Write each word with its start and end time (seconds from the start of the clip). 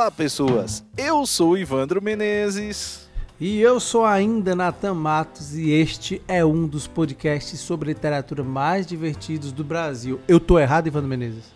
Olá, 0.00 0.10
pessoas. 0.10 0.82
Eu 0.96 1.26
sou 1.26 1.50
o 1.50 1.58
Ivandro 1.58 2.00
Menezes. 2.00 3.06
E 3.38 3.60
eu 3.60 3.78
sou 3.78 4.06
ainda 4.06 4.56
Natan 4.56 4.94
Matos 4.94 5.54
e 5.54 5.72
este 5.72 6.22
é 6.26 6.42
um 6.42 6.66
dos 6.66 6.86
podcasts 6.86 7.60
sobre 7.60 7.90
literatura 7.90 8.42
mais 8.42 8.86
divertidos 8.86 9.52
do 9.52 9.62
Brasil. 9.62 10.18
Eu 10.26 10.40
tô 10.40 10.58
errado, 10.58 10.86
Ivandro 10.86 11.06
Menezes? 11.06 11.52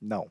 Não. 0.00 0.28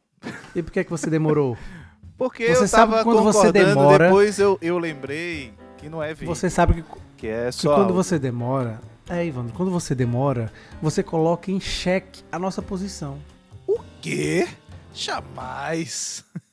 E 0.55 0.63
por 0.63 0.71
que, 0.71 0.83
que 0.83 0.89
você 0.89 1.07
demorou? 1.07 1.55
Porque 2.17 2.47
Você 2.47 2.63
eu 2.63 2.67
sabe 2.67 3.03
quando 3.03 3.21
você 3.21 3.51
demora- 3.51 4.05
depois 4.07 4.39
eu, 4.39 4.57
eu 4.59 4.79
lembrei 4.79 5.53
que 5.77 5.87
não 5.87 6.01
é 6.01 6.15
vídeo, 6.15 6.33
Você 6.33 6.49
sabe 6.49 6.81
que, 6.81 6.83
que 7.15 7.27
é 7.27 7.45
que 7.45 7.51
só 7.51 7.75
quando 7.75 7.89
áudio. 7.89 7.95
você 7.95 8.17
demora. 8.17 8.81
É, 9.07 9.23
Ivandro, 9.23 9.53
quando 9.53 9.69
você 9.69 9.93
demora, 9.93 10.51
você 10.81 11.03
coloca 11.03 11.51
em 11.51 11.59
xeque 11.59 12.23
a 12.31 12.39
nossa 12.39 12.59
posição. 12.59 13.19
O 13.67 13.79
quê? 14.01 14.47
Jamais. 14.91 16.25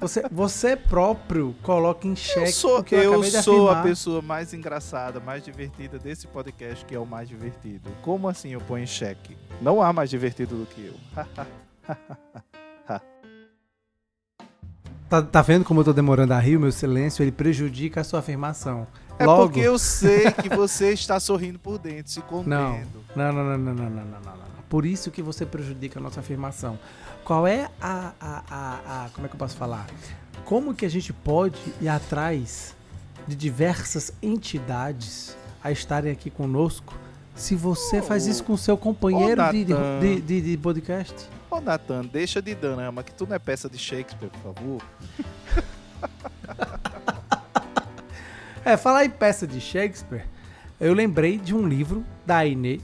Você, 0.00 0.24
você 0.30 0.76
próprio 0.76 1.54
coloca 1.62 2.06
em 2.06 2.14
xeque. 2.14 2.40
Eu 2.40 2.52
sou, 2.52 2.84
eu 2.90 3.24
sou 3.24 3.70
a 3.70 3.82
pessoa 3.82 4.20
mais 4.20 4.52
engraçada, 4.52 5.18
mais 5.20 5.42
divertida 5.42 5.98
desse 5.98 6.26
podcast, 6.26 6.84
que 6.84 6.94
é 6.94 6.98
o 6.98 7.06
mais 7.06 7.28
divertido. 7.28 7.90
Como 8.02 8.28
assim 8.28 8.50
eu 8.50 8.60
ponho 8.60 8.84
em 8.84 8.86
xeque? 8.86 9.36
Não 9.60 9.80
há 9.80 9.92
mais 9.92 10.10
divertido 10.10 10.56
do 10.56 10.66
que 10.66 10.86
eu. 10.86 10.94
tá, 15.08 15.22
tá 15.22 15.42
vendo 15.42 15.64
como 15.64 15.80
eu 15.80 15.84
tô 15.84 15.92
demorando 15.92 16.34
a 16.34 16.38
rir? 16.38 16.56
O 16.56 16.60
meu 16.60 16.72
silêncio 16.72 17.22
ele 17.22 17.32
prejudica 17.32 18.02
a 18.02 18.04
sua 18.04 18.20
afirmação. 18.20 18.86
É 19.18 19.24
Logo... 19.24 19.44
porque 19.44 19.60
eu 19.60 19.78
sei 19.78 20.30
que 20.30 20.50
você 20.54 20.92
está 20.92 21.18
sorrindo 21.18 21.58
por 21.58 21.78
dentro, 21.78 22.12
se 22.12 22.20
contendo. 22.20 23.02
Não, 23.14 23.32
não, 23.32 23.32
não, 23.32 23.58
não, 23.58 23.58
não, 23.58 23.74
não, 23.74 23.90
não, 23.90 24.20
não. 24.20 24.36
não. 24.36 24.55
Por 24.68 24.84
isso 24.84 25.10
que 25.10 25.22
você 25.22 25.46
prejudica 25.46 25.98
a 25.98 26.02
nossa 26.02 26.20
afirmação. 26.20 26.78
Qual 27.24 27.46
é 27.46 27.70
a, 27.80 28.12
a, 28.20 28.42
a, 28.50 29.04
a- 29.04 29.08
Como 29.10 29.26
é 29.26 29.28
que 29.28 29.34
eu 29.34 29.38
posso 29.38 29.56
falar? 29.56 29.86
Como 30.44 30.74
que 30.74 30.84
a 30.84 30.88
gente 30.90 31.12
pode 31.12 31.58
ir 31.80 31.88
atrás 31.88 32.74
de 33.26 33.34
diversas 33.34 34.12
entidades 34.22 35.36
a 35.62 35.70
estarem 35.72 36.12
aqui 36.12 36.30
conosco 36.30 36.94
se 37.34 37.54
você 37.54 38.00
faz 38.00 38.26
isso 38.26 38.42
com 38.44 38.56
seu 38.56 38.76
companheiro 38.78 39.42
Ô, 39.42 39.50
de, 39.50 39.64
de, 39.64 39.72
Natan. 39.74 40.00
de, 40.20 40.40
de- 40.42 40.56
podcast? 40.58 41.14
Ô, 41.50 41.60
Nathan, 41.60 42.04
deixa 42.04 42.40
de 42.40 42.54
drama, 42.54 43.02
que 43.02 43.12
tu 43.12 43.26
não 43.26 43.34
é 43.36 43.38
peça 43.38 43.68
de 43.68 43.78
Shakespeare, 43.78 44.30
por 44.30 44.54
favor. 44.54 44.82
É, 48.64 48.76
falar 48.76 49.04
em 49.04 49.10
peça 49.10 49.46
de 49.46 49.60
Shakespeare, 49.60 50.24
eu 50.80 50.92
lembrei 50.92 51.38
de 51.38 51.54
um 51.54 51.66
livro 51.68 52.04
da 52.26 52.38
Aine 52.38 52.80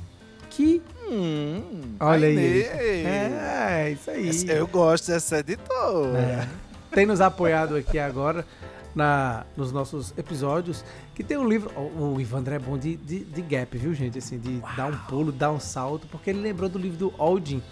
que. 0.49 0.81
Hum, 1.13 1.97
Olha 2.01 2.27
aí. 2.27 2.63
É, 2.63 3.91
isso 3.91 4.11
aí. 4.11 4.57
Eu 4.57 4.67
gosto 4.67 5.09
dessa 5.09 5.41
editora. 5.41 6.19
É. 6.19 6.49
tem 6.95 7.05
nos 7.05 7.21
apoiado 7.21 7.77
aqui 7.77 7.99
agora 7.99 8.47
na, 8.95 9.45
nos 9.55 9.73
nossos 9.73 10.17
episódios, 10.17 10.83
que 11.15 11.23
tem 11.23 11.37
um 11.37 11.47
livro. 11.47 11.71
O, 11.77 12.15
o 12.15 12.21
Ivandro 12.21 12.55
é 12.55 12.59
bom 12.59 12.79
de, 12.79 12.97
de, 12.97 13.25
de 13.25 13.43
gap, 13.43 13.77
viu, 13.77 13.93
gente? 13.93 14.19
Assim, 14.19 14.39
de 14.39 14.63
dar 14.75 14.87
um 14.87 14.97
pulo, 15.07 15.31
dar 15.31 15.53
um 15.53 15.61
salto, 15.61 16.07
porque 16.07 16.31
ele 16.31 16.41
lembrou 16.41 16.69
do 16.69 16.79
livro 16.79 16.97
do 16.97 17.15
Aldin, 17.19 17.63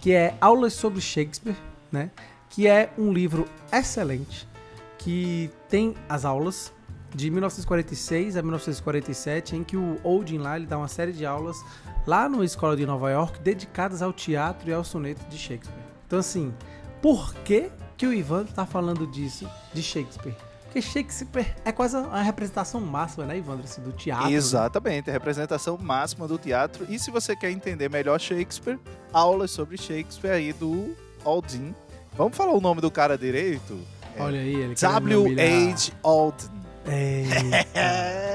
que 0.00 0.12
é 0.12 0.34
Aulas 0.40 0.72
sobre 0.72 1.00
Shakespeare, 1.02 1.56
né? 1.92 2.10
Que 2.48 2.66
é 2.66 2.90
um 2.96 3.12
livro 3.12 3.46
excelente, 3.70 4.48
que 4.98 5.50
tem 5.68 5.94
as 6.08 6.24
aulas 6.24 6.72
de 7.16 7.30
1946 7.30 8.36
a 8.36 8.42
1947, 8.42 9.56
em 9.56 9.64
que 9.64 9.76
o 9.76 9.98
Oldin 10.04 10.36
lá 10.38 10.56
ele 10.56 10.66
dá 10.66 10.76
uma 10.76 10.86
série 10.86 11.12
de 11.12 11.24
aulas 11.24 11.56
lá 12.06 12.28
numa 12.28 12.44
escola 12.44 12.76
de 12.76 12.84
Nova 12.84 13.10
York 13.10 13.40
dedicadas 13.40 14.02
ao 14.02 14.12
teatro 14.12 14.68
e 14.68 14.72
ao 14.72 14.84
soneto 14.84 15.24
de 15.30 15.38
Shakespeare. 15.38 15.82
Então 16.06 16.18
assim, 16.18 16.52
por 17.00 17.34
que 17.36 17.70
que 17.96 18.06
o 18.06 18.12
Ivan 18.12 18.44
tá 18.44 18.66
falando 18.66 19.06
disso 19.06 19.48
de 19.72 19.82
Shakespeare? 19.82 20.34
Porque 20.64 20.82
Shakespeare 20.82 21.56
é 21.64 21.72
quase 21.72 21.96
a 21.96 22.20
representação 22.20 22.82
máxima, 22.82 23.24
né, 23.24 23.38
Ivandro, 23.38 23.64
assim, 23.64 23.80
do 23.80 23.92
teatro. 23.92 24.26
né? 24.28 24.32
Exatamente, 24.32 25.08
a 25.08 25.12
representação 25.14 25.78
máxima 25.78 26.28
do 26.28 26.36
teatro. 26.36 26.84
E 26.90 26.98
se 26.98 27.10
você 27.10 27.34
quer 27.34 27.50
entender 27.50 27.88
melhor 27.88 28.20
Shakespeare, 28.20 28.78
aulas 29.10 29.50
sobre 29.50 29.78
Shakespeare 29.78 30.32
aí 30.32 30.52
do 30.52 30.94
Aldin. 31.24 31.74
Vamos 32.14 32.36
falar 32.36 32.52
o 32.52 32.60
nome 32.60 32.82
do 32.82 32.90
cara 32.90 33.16
direito? 33.16 33.78
Olha 34.18 34.38
aí, 34.38 34.54
ele. 34.54 34.74
W.H. 34.74 35.92
Aldin. 36.02 36.55
É. 36.86 38.26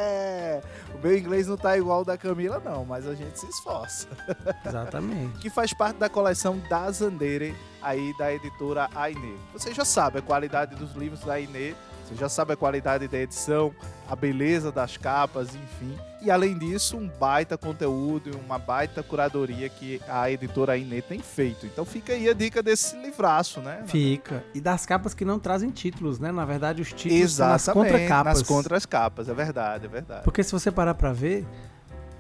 O 0.94 1.00
meu 1.04 1.18
inglês 1.18 1.48
não 1.48 1.58
tá 1.58 1.76
igual 1.78 2.00
ao 2.00 2.06
da 2.06 2.18
Camila, 2.18 2.62
não, 2.64 2.86
mas 2.86 3.08
a 3.08 3.16
gente 3.16 3.40
se 3.40 3.48
esforça. 3.48 4.08
Exatamente. 4.66 5.40
Que 5.40 5.50
faz 5.50 5.74
parte 5.74 5.98
da 5.98 6.08
coleção 6.08 6.60
da 6.70 6.92
Zandere, 6.92 7.56
aí 7.82 8.16
da 8.18 8.32
editora 8.32 8.88
Aine. 8.94 9.36
Você 9.54 9.74
já 9.74 9.84
sabe 9.84 10.20
a 10.20 10.22
qualidade 10.22 10.76
dos 10.76 10.94
livros 10.94 11.22
da 11.22 11.34
Aine, 11.34 11.76
você 12.12 12.16
já 12.20 12.30
sabe 12.30 12.54
a 12.54 12.56
qualidade 12.58 13.08
da 13.08 13.18
edição, 13.18 13.74
a 14.10 14.16
beleza 14.16 14.72
das 14.72 14.98
capas, 14.98 15.50
enfim. 15.56 15.98
E 16.22 16.30
além 16.30 16.58
disso, 16.58 16.98
um 16.98 17.08
baita 17.08 17.58
conteúdo 17.58 18.30
e 18.30 18.36
uma 18.36 18.60
baita 18.60 19.02
curadoria 19.02 19.68
que 19.70 20.00
a 20.08 20.30
editora 20.30 20.74
Aine 20.74 21.02
tem 21.02 21.20
feito. 21.20 21.66
Então 21.66 21.84
fica 21.86 22.14
aí 22.14 22.30
a 22.30 22.34
dica 22.34 22.62
desse 22.62 22.96
livraço, 22.98 23.60
né? 23.62 23.84
Fica. 23.88 24.44
E 24.54 24.62
das 24.62 24.86
capas 24.86 25.14
que 25.14 25.26
não 25.26 25.40
trazem 25.40 25.70
títulos, 25.72 26.20
né? 26.20 26.32
Na 26.32 26.46
verdade, 26.46 26.82
os 26.82 26.90
títulos 26.94 27.32
são 27.32 27.48
nas 27.48 27.64
Exatamente, 27.64 27.92
contracapas. 27.94 28.38
nas 28.40 28.48
contracapas, 28.48 29.30
é 29.30 29.34
verdade, 29.34 29.86
é 29.86 29.90
verdade. 29.90 30.24
Porque 30.24 30.44
se 30.44 30.52
você 30.52 30.70
parar 30.70 30.94
pra 30.94 31.12
ver, 31.14 31.46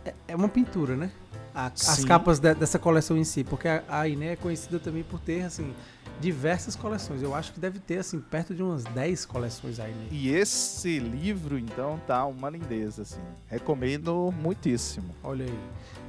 é- 0.05 0.13
é 0.29 0.35
uma 0.35 0.49
pintura, 0.49 0.95
né? 0.95 1.11
A- 1.53 1.67
as 1.67 1.79
Sim. 1.79 2.05
capas 2.07 2.39
de- 2.39 2.53
dessa 2.55 2.79
coleção 2.79 3.17
em 3.17 3.23
si. 3.23 3.43
Porque 3.43 3.67
a, 3.67 3.83
a 3.89 4.07
Iné 4.07 4.33
é 4.33 4.35
conhecida 4.35 4.79
também 4.79 5.03
por 5.03 5.19
ter, 5.19 5.43
assim, 5.43 5.73
diversas 6.19 6.75
coleções. 6.75 7.21
Eu 7.21 7.33
acho 7.35 7.51
que 7.53 7.59
deve 7.59 7.79
ter, 7.79 7.97
assim, 7.99 8.19
perto 8.19 8.53
de 8.53 8.61
umas 8.63 8.83
10 8.83 9.25
coleções 9.25 9.79
a 9.79 9.87
Iné. 9.89 10.05
E 10.11 10.29
esse 10.29 10.99
livro, 10.99 11.57
então, 11.57 11.99
tá 12.07 12.25
uma 12.25 12.49
lindeza, 12.49 13.01
assim. 13.01 13.19
Recomendo 13.47 14.33
muitíssimo. 14.41 15.13
Olha 15.23 15.45
aí. 15.45 15.59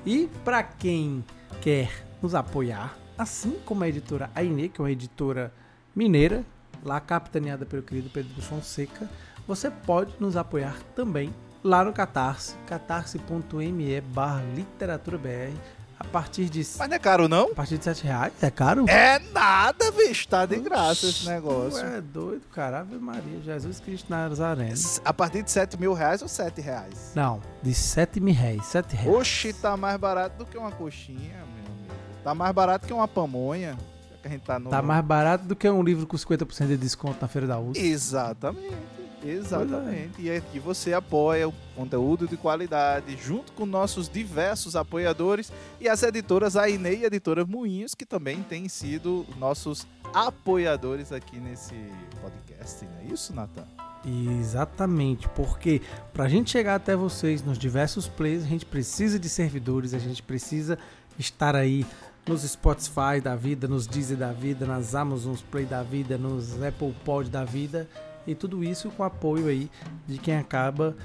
E 0.04 0.28
pra 0.44 0.62
quem 0.62 1.24
quer 1.60 2.04
nos 2.20 2.34
apoiar, 2.34 2.96
assim 3.18 3.56
como 3.64 3.84
a 3.84 3.88
editora 3.88 4.30
Aine, 4.34 4.68
que 4.68 4.80
é 4.80 4.84
uma 4.84 4.90
editora 4.90 5.52
mineira, 5.94 6.44
lá 6.84 7.00
capitaneada 7.00 7.64
pelo 7.66 7.82
querido 7.82 8.10
Pedro 8.10 8.40
Fonseca, 8.42 9.08
você 9.46 9.70
pode 9.70 10.12
nos 10.20 10.36
apoiar 10.36 10.76
também 10.96 11.32
lá 11.62 11.84
no 11.84 11.92
Catarse, 11.92 12.56
catarse.me 12.66 14.00
barra 14.00 14.42
literaturabr, 14.54 15.52
a 15.98 16.04
partir 16.04 16.46
de 16.48 16.66
Mas 16.78 16.88
não 16.88 16.96
é 16.96 16.98
caro, 16.98 17.28
não? 17.28 17.52
a 17.52 17.54
partir 17.54 17.78
de 17.78 17.84
7 17.84 18.02
reais. 18.02 18.32
É 18.42 18.50
caro? 18.50 18.84
É 18.88 19.20
nada, 19.32 19.92
bicho. 19.92 20.26
Tá 20.26 20.44
de 20.44 20.56
graça 20.56 21.06
esse 21.06 21.28
negócio. 21.28 21.78
É 21.78 22.00
doido, 22.00 22.42
cara. 22.52 22.80
Ave 22.80 22.96
Maria, 22.96 23.40
Jesus 23.40 23.78
Cristo 23.78 24.10
Nazareno. 24.10 24.74
A 25.04 25.14
partir 25.14 25.44
de 25.44 25.50
7 25.52 25.78
mil 25.78 25.92
reais 25.92 26.20
ou 26.20 26.26
7 26.26 26.60
reais? 26.60 27.12
Não, 27.14 27.40
de 27.62 27.72
7 27.72 28.18
mil 28.18 28.34
reais. 28.34 28.66
7 28.66 28.96
reais. 28.96 29.16
Oxi, 29.16 29.52
tá 29.52 29.76
mais 29.76 29.96
barato 29.96 30.38
do 30.38 30.44
que 30.44 30.58
uma 30.58 30.72
coxinha, 30.72 31.18
meu 31.18 31.66
amigo. 31.66 31.94
Tá 32.24 32.34
mais 32.34 32.52
barato 32.52 32.84
que 32.84 32.92
uma 32.92 33.06
pamonha. 33.06 33.78
Que 34.20 34.28
a 34.28 34.30
gente 34.30 34.42
tá 34.42 34.58
no. 34.58 34.70
Tá 34.70 34.82
mais 34.82 35.04
barato 35.04 35.44
do 35.44 35.54
que 35.54 35.68
um 35.70 35.82
livro 35.84 36.04
com 36.06 36.16
50% 36.16 36.66
de 36.66 36.76
desconto 36.76 37.18
na 37.20 37.28
Feira 37.28 37.46
da 37.46 37.60
USP. 37.60 37.78
Exatamente. 37.80 39.01
Exatamente. 39.24 40.20
E 40.20 40.30
aqui 40.30 40.58
você 40.58 40.92
apoia 40.92 41.48
o 41.48 41.54
conteúdo 41.74 42.26
de 42.26 42.36
qualidade, 42.36 43.16
junto 43.16 43.52
com 43.52 43.64
nossos 43.64 44.08
diversos 44.08 44.76
apoiadores 44.76 45.52
e 45.80 45.88
as 45.88 46.02
editoras 46.02 46.56
Aine 46.56 46.96
e 46.96 47.04
Editora 47.04 47.44
Moinhos, 47.44 47.94
que 47.94 48.04
também 48.04 48.42
têm 48.42 48.68
sido 48.68 49.26
nossos 49.38 49.86
apoiadores 50.12 51.12
aqui 51.12 51.38
nesse 51.38 51.74
podcast. 52.20 52.84
Não 52.84 52.98
é 52.98 53.14
isso, 53.14 53.34
Natan? 53.34 53.64
Exatamente, 54.40 55.28
porque 55.28 55.80
pra 56.12 56.28
gente 56.28 56.50
chegar 56.50 56.74
até 56.74 56.96
vocês 56.96 57.40
nos 57.42 57.56
diversos 57.56 58.08
plays, 58.08 58.42
a 58.42 58.48
gente 58.48 58.66
precisa 58.66 59.16
de 59.16 59.28
servidores, 59.28 59.94
a 59.94 59.98
gente 59.98 60.20
precisa 60.20 60.76
estar 61.16 61.54
aí 61.54 61.86
nos 62.26 62.42
Spotify 62.42 63.20
da 63.22 63.36
vida, 63.36 63.68
nos 63.68 63.86
Deezer 63.86 64.16
da 64.16 64.32
vida, 64.32 64.66
nas 64.66 64.96
Amazon 64.96 65.36
Play 65.52 65.66
da 65.66 65.84
vida, 65.84 66.18
nos 66.18 66.60
Apple 66.60 66.94
Pod 67.04 67.30
da 67.30 67.44
vida 67.44 67.88
e 68.26 68.34
tudo 68.34 68.62
isso 68.62 68.90
com 68.90 69.02
apoio 69.02 69.48
aí 69.48 69.70
de 70.06 70.18
quem 70.18 70.36
acaba 70.36 70.96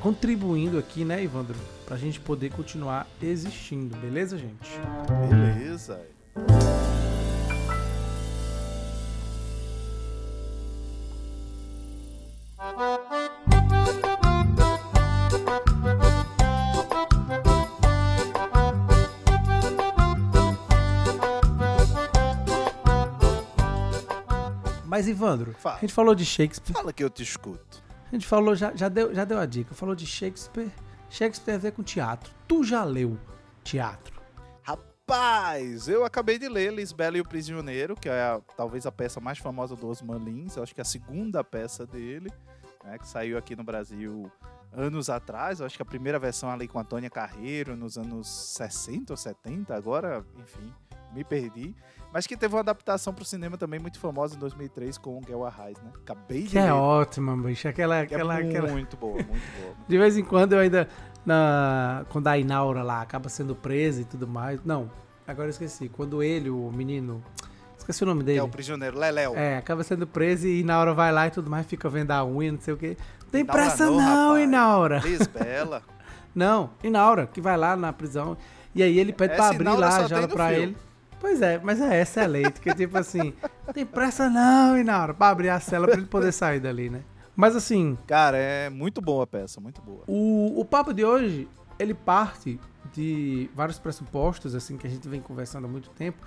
contribuindo 0.00 0.78
aqui, 0.78 1.04
né, 1.04 1.22
Ivandro? 1.22 1.56
para 1.88 1.96
a 1.96 1.98
gente 1.98 2.20
poder 2.20 2.52
continuar 2.52 3.06
existindo, 3.22 3.96
beleza, 3.96 4.36
gente? 4.36 4.78
Beleza. 5.30 6.06
Música 12.76 13.17
Mas, 24.98 25.06
Ivandro, 25.06 25.54
Fala. 25.54 25.76
a 25.76 25.80
gente 25.80 25.92
falou 25.92 26.12
de 26.12 26.24
Shakespeare. 26.24 26.72
Fala 26.74 26.92
que 26.92 27.04
eu 27.04 27.08
te 27.08 27.22
escuto. 27.22 27.80
A 28.10 28.10
gente 28.10 28.26
falou, 28.26 28.56
já, 28.56 28.74
já, 28.74 28.88
deu, 28.88 29.14
já 29.14 29.24
deu 29.24 29.38
a 29.38 29.46
dica. 29.46 29.72
Falou 29.76 29.94
de 29.94 30.04
Shakespeare. 30.04 30.72
Shakespeare 31.08 31.44
tem 31.46 31.54
a 31.54 31.58
ver 31.58 31.70
com 31.72 31.84
teatro. 31.84 32.32
Tu 32.48 32.64
já 32.64 32.82
leu 32.82 33.16
teatro? 33.62 34.20
Rapaz, 34.64 35.86
eu 35.88 36.04
acabei 36.04 36.36
de 36.36 36.48
ler 36.48 36.72
Lisbela 36.72 37.16
e 37.16 37.20
o 37.20 37.24
Prisioneiro, 37.24 37.94
que 37.94 38.08
é 38.08 38.20
a- 38.22 38.40
talvez 38.56 38.86
a 38.86 38.92
peça 38.92 39.20
mais 39.20 39.38
famosa 39.38 39.76
do 39.76 39.86
Osman 39.88 40.18
Lins. 40.18 40.56
Eu 40.56 40.64
acho 40.64 40.74
que 40.74 40.80
é 40.80 40.82
a 40.82 40.84
segunda 40.84 41.44
peça 41.44 41.86
dele, 41.86 42.28
né, 42.84 42.98
que 42.98 43.06
saiu 43.06 43.38
aqui 43.38 43.54
no 43.54 43.62
Brasil 43.62 44.30
anos 44.72 45.08
atrás. 45.08 45.60
Eu 45.60 45.66
acho 45.66 45.76
que 45.76 45.82
a 45.82 45.86
primeira 45.86 46.18
versão 46.18 46.50
ali 46.50 46.66
com 46.66 46.78
Antônia 46.80 47.08
Carreiro, 47.08 47.76
nos 47.76 47.96
anos 47.96 48.28
60 48.28 49.12
ou 49.12 49.16
70, 49.16 49.76
agora, 49.76 50.24
enfim, 50.36 50.74
me 51.14 51.24
perdi. 51.24 51.74
Mas 52.12 52.26
que 52.26 52.36
teve 52.36 52.54
uma 52.54 52.60
adaptação 52.60 53.12
para 53.12 53.22
o 53.22 53.24
cinema 53.24 53.58
também 53.58 53.78
muito 53.78 53.98
famosa 53.98 54.34
em 54.34 54.38
2003 54.38 54.96
com 54.96 55.18
o 55.18 55.20
Guel 55.20 55.44
Arraes, 55.44 55.76
né? 55.82 55.90
Acabei 56.02 56.44
de 56.44 56.48
Que 56.50 56.58
é 56.58 56.64
ler. 56.64 56.72
ótima, 56.72 57.36
bicho. 57.36 57.68
Aquela, 57.68 58.06
Que 58.06 58.14
é 58.14 58.16
aquela, 58.16 58.38
aquela... 58.38 58.68
muito 58.68 58.96
boa, 58.96 59.14
muito 59.14 59.28
boa. 59.28 59.74
De 59.86 59.98
vez 59.98 60.16
em 60.16 60.24
quando 60.24 60.54
eu 60.54 60.58
ainda. 60.60 60.88
Na... 61.26 62.06
Quando 62.08 62.26
a 62.28 62.38
Inaura 62.38 62.82
lá 62.82 63.02
acaba 63.02 63.28
sendo 63.28 63.54
presa 63.54 64.00
e 64.00 64.04
tudo 64.04 64.26
mais. 64.26 64.64
Não, 64.64 64.90
agora 65.26 65.48
eu 65.48 65.50
esqueci. 65.50 65.88
Quando 65.90 66.22
ele, 66.22 66.48
o 66.48 66.70
menino. 66.72 67.22
Esqueci 67.76 68.02
o 68.02 68.06
nome 68.06 68.22
dele. 68.22 68.38
é 68.38 68.42
o 68.42 68.48
Prisioneiro, 68.48 68.98
Leléu. 68.98 69.36
É, 69.36 69.58
acaba 69.58 69.82
sendo 69.82 70.06
preso 70.06 70.46
e 70.46 70.60
Inaura 70.60 70.94
vai 70.94 71.12
lá 71.12 71.26
e 71.26 71.30
tudo 71.30 71.50
mais, 71.50 71.66
fica 71.66 71.88
vendo 71.90 72.10
a 72.10 72.24
unha, 72.24 72.52
não 72.52 72.60
sei 72.60 72.72
o 72.74 72.76
quê. 72.76 72.96
Tem 73.30 73.42
Inaura 73.42 73.62
pressa 73.62 73.86
não, 73.86 73.96
não. 73.98 74.38
Inaura. 74.38 74.98
Lisbela. 75.00 75.82
Não, 76.34 76.70
Inaura, 76.84 77.26
que 77.26 77.40
vai 77.40 77.56
lá 77.56 77.74
na 77.74 77.92
prisão. 77.92 78.36
E 78.72 78.80
aí 78.82 78.98
ele 78.98 79.12
pede 79.12 79.34
pra 79.34 79.44
Essa 79.46 79.54
abrir 79.54 79.62
Inaura 79.64 79.80
lá 79.80 79.90
só 79.90 79.96
a 79.96 80.00
tem 80.00 80.08
jaula 80.08 80.28
pra 80.28 80.52
ele. 80.52 80.76
Pois 81.20 81.42
é, 81.42 81.58
mas 81.62 81.80
é 81.80 82.00
excelente, 82.00 82.60
que 82.60 82.72
tipo 82.74 82.96
assim, 82.96 83.34
tem 83.74 83.84
pressa 83.84 84.28
não, 84.30 84.78
Inaura, 84.78 85.12
pra 85.12 85.28
abrir 85.30 85.48
a 85.48 85.58
cela 85.58 85.86
pra 85.86 85.96
ele 85.96 86.06
poder 86.06 86.32
sair 86.32 86.60
dali, 86.60 86.88
né? 86.88 87.02
Mas 87.34 87.54
assim, 87.56 87.96
Cara, 88.06 88.36
é 88.36 88.70
muito 88.70 89.00
boa 89.00 89.24
a 89.24 89.26
peça, 89.26 89.60
muito 89.60 89.80
boa. 89.82 90.04
o, 90.06 90.60
o 90.60 90.64
papo 90.64 90.92
de 90.92 91.04
hoje, 91.04 91.48
ele 91.78 91.94
parte 91.94 92.58
de 92.92 93.50
vários 93.54 93.78
pressupostos, 93.78 94.54
assim, 94.54 94.76
que 94.76 94.86
a 94.86 94.90
gente 94.90 95.08
vem 95.08 95.20
conversando 95.20 95.64
há 95.66 95.68
muito 95.68 95.90
tempo. 95.90 96.18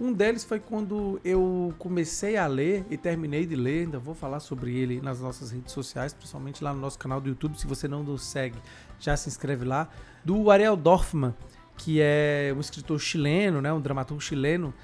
Um 0.00 0.12
deles 0.12 0.44
foi 0.44 0.58
quando 0.58 1.20
eu 1.24 1.74
comecei 1.78 2.36
a 2.36 2.46
ler 2.46 2.86
e 2.88 2.96
terminei 2.96 3.44
de 3.44 3.54
ler, 3.54 3.84
ainda 3.84 3.98
vou 3.98 4.14
falar 4.14 4.40
sobre 4.40 4.74
ele 4.74 5.00
nas 5.00 5.20
nossas 5.20 5.50
redes 5.50 5.72
sociais, 5.72 6.14
principalmente 6.14 6.64
lá 6.64 6.72
no 6.72 6.80
nosso 6.80 6.98
canal 6.98 7.20
do 7.20 7.28
YouTube, 7.28 7.58
se 7.58 7.66
você 7.66 7.86
não 7.86 8.02
nos 8.02 8.24
segue, 8.24 8.58
já 8.98 9.14
se 9.16 9.28
inscreve 9.28 9.64
lá, 9.64 9.88
do 10.24 10.50
Ariel 10.50 10.74
Dorfman, 10.76 11.34
que 11.82 11.98
é 11.98 12.52
um 12.54 12.60
escritor 12.60 12.98
chileno, 13.00 13.62
né, 13.62 13.72
um 13.72 13.80
dramaturgo 13.80 14.22
chileno, 14.22 14.74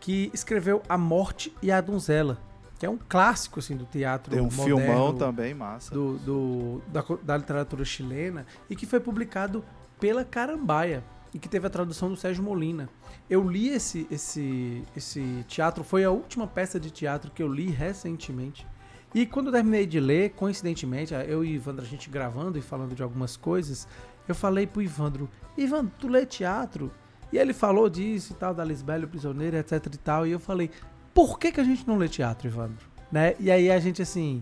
que 0.00 0.30
escreveu 0.32 0.82
A 0.88 0.96
Morte 0.96 1.54
e 1.62 1.70
a 1.70 1.82
Donzela, 1.82 2.38
que 2.78 2.86
é 2.86 2.88
um 2.90 2.96
clássico, 2.96 3.58
assim, 3.60 3.76
do 3.76 3.84
teatro 3.84 4.30
Tem 4.30 4.40
um 4.40 4.44
moderno, 4.44 4.64
filmão 4.64 5.14
também, 5.14 5.52
massa. 5.52 5.92
do, 5.92 6.16
do- 6.18 6.82
da, 6.88 7.04
da 7.22 7.36
literatura 7.36 7.84
chilena 7.84 8.46
e 8.70 8.74
que 8.74 8.86
foi 8.86 9.00
publicado 9.00 9.62
pela 10.00 10.24
Carambaia 10.24 11.04
e 11.34 11.38
que 11.38 11.46
teve 11.48 11.66
a 11.66 11.70
tradução 11.70 12.08
do 12.08 12.16
Sérgio 12.16 12.42
Molina. 12.42 12.88
Eu 13.28 13.46
li 13.46 13.68
esse, 13.68 14.06
esse, 14.10 14.82
esse 14.96 15.44
teatro, 15.46 15.84
foi 15.84 16.04
a 16.04 16.10
última 16.10 16.46
peça 16.46 16.80
de 16.80 16.90
teatro 16.90 17.30
que 17.30 17.42
eu 17.42 17.52
li 17.52 17.68
recentemente. 17.68 18.66
E 19.14 19.26
quando 19.26 19.46
eu 19.48 19.52
terminei 19.52 19.84
de 19.86 20.00
ler, 20.00 20.30
coincidentemente, 20.30 21.12
eu 21.12 21.44
e 21.44 21.52
Ivandro, 21.54 21.84
a 21.84 21.88
gente 21.88 22.08
gravando 22.08 22.56
e 22.58 22.62
falando 22.62 22.94
de 22.94 23.02
algumas 23.02 23.36
coisas, 23.36 23.86
eu 24.26 24.34
falei 24.34 24.66
pro 24.66 24.80
Ivandro, 24.82 25.28
Ivandro, 25.56 25.92
tu 25.98 26.08
lê 26.08 26.26
teatro? 26.26 26.90
E 27.32 27.38
ele 27.38 27.52
falou 27.52 27.88
disso 27.88 28.32
e 28.32 28.36
tal, 28.36 28.54
da 28.54 28.64
Lisbela, 28.64 29.04
o 29.04 29.08
Prisioneiro, 29.08 29.56
etc 29.56 29.86
e 29.86 29.98
tal. 29.98 30.26
E 30.26 30.32
eu 30.32 30.40
falei, 30.40 30.70
por 31.12 31.38
que, 31.38 31.52
que 31.52 31.60
a 31.60 31.64
gente 31.64 31.86
não 31.86 31.96
lê 31.96 32.08
teatro, 32.08 32.46
Ivandro? 32.46 32.86
Né? 33.10 33.34
E 33.38 33.50
aí 33.50 33.70
a 33.70 33.78
gente, 33.78 34.02
assim, 34.02 34.40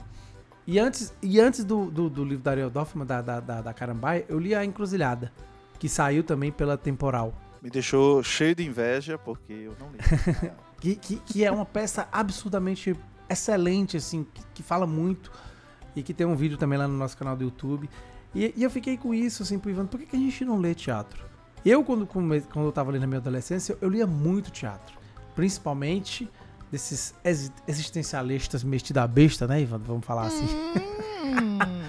e 0.66 0.78
antes, 0.78 1.14
e 1.22 1.38
antes 1.40 1.64
do, 1.64 1.90
do, 1.90 2.08
do 2.08 2.24
livro 2.24 2.42
da 2.42 2.52
Ariel 2.52 2.70
Dorfman, 2.70 3.06
da, 3.06 3.20
da, 3.20 3.40
da, 3.40 3.60
da 3.60 3.74
Carambaia, 3.74 4.24
eu 4.28 4.38
li 4.38 4.54
A 4.54 4.64
Encruzilhada, 4.64 5.32
que 5.78 5.88
saiu 5.88 6.24
também 6.24 6.50
pela 6.50 6.78
Temporal. 6.78 7.34
Me 7.62 7.70
deixou 7.70 8.22
cheio 8.22 8.54
de 8.54 8.64
inveja, 8.64 9.18
porque 9.18 9.52
eu 9.52 9.76
não 9.78 9.90
li. 9.90 9.98
Que, 10.80 10.96
que, 10.96 11.16
que 11.16 11.42
é 11.42 11.50
uma 11.50 11.64
peça 11.64 12.06
absurdamente 12.12 12.94
excelente, 13.26 13.96
assim, 13.96 14.22
que, 14.22 14.42
que 14.56 14.62
fala 14.62 14.86
muito. 14.86 15.32
E 15.96 16.02
que 16.02 16.12
tem 16.12 16.26
um 16.26 16.36
vídeo 16.36 16.58
também 16.58 16.78
lá 16.78 16.86
no 16.86 16.92
nosso 16.94 17.16
canal 17.16 17.34
do 17.34 17.44
YouTube. 17.44 17.88
E, 18.34 18.52
e 18.56 18.62
eu 18.62 18.70
fiquei 18.70 18.96
com 18.96 19.14
isso, 19.14 19.42
assim, 19.42 19.58
pro 19.58 19.70
Ivan, 19.70 19.86
por 19.86 19.98
que, 20.00 20.06
que 20.06 20.16
a 20.16 20.18
gente 20.18 20.44
não 20.44 20.58
lê 20.58 20.74
teatro? 20.74 21.24
Eu, 21.64 21.82
quando, 21.84 22.06
quando 22.06 22.34
eu 22.56 22.72
tava 22.72 22.90
ali 22.90 22.98
na 22.98 23.06
minha 23.06 23.18
adolescência, 23.20 23.76
eu 23.80 23.88
lia 23.88 24.06
muito 24.06 24.50
teatro. 24.50 24.96
Principalmente 25.34 26.28
desses 26.70 27.14
exi- 27.24 27.52
existencialistas 27.66 28.62
metidos 28.64 29.02
a 29.02 29.06
besta, 29.06 29.46
né, 29.46 29.62
Ivan? 29.62 29.78
Vamos 29.78 30.04
falar 30.04 30.26
assim. 30.26 30.46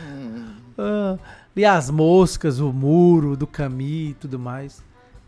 Ah, 0.78 1.18
li 1.56 1.64
as 1.64 1.90
moscas, 1.90 2.60
o 2.60 2.74
muro, 2.74 3.38
do 3.38 3.48
Camus 3.48 4.10
e 4.12 4.16
tudo 4.20 4.38
mais. 4.38 4.84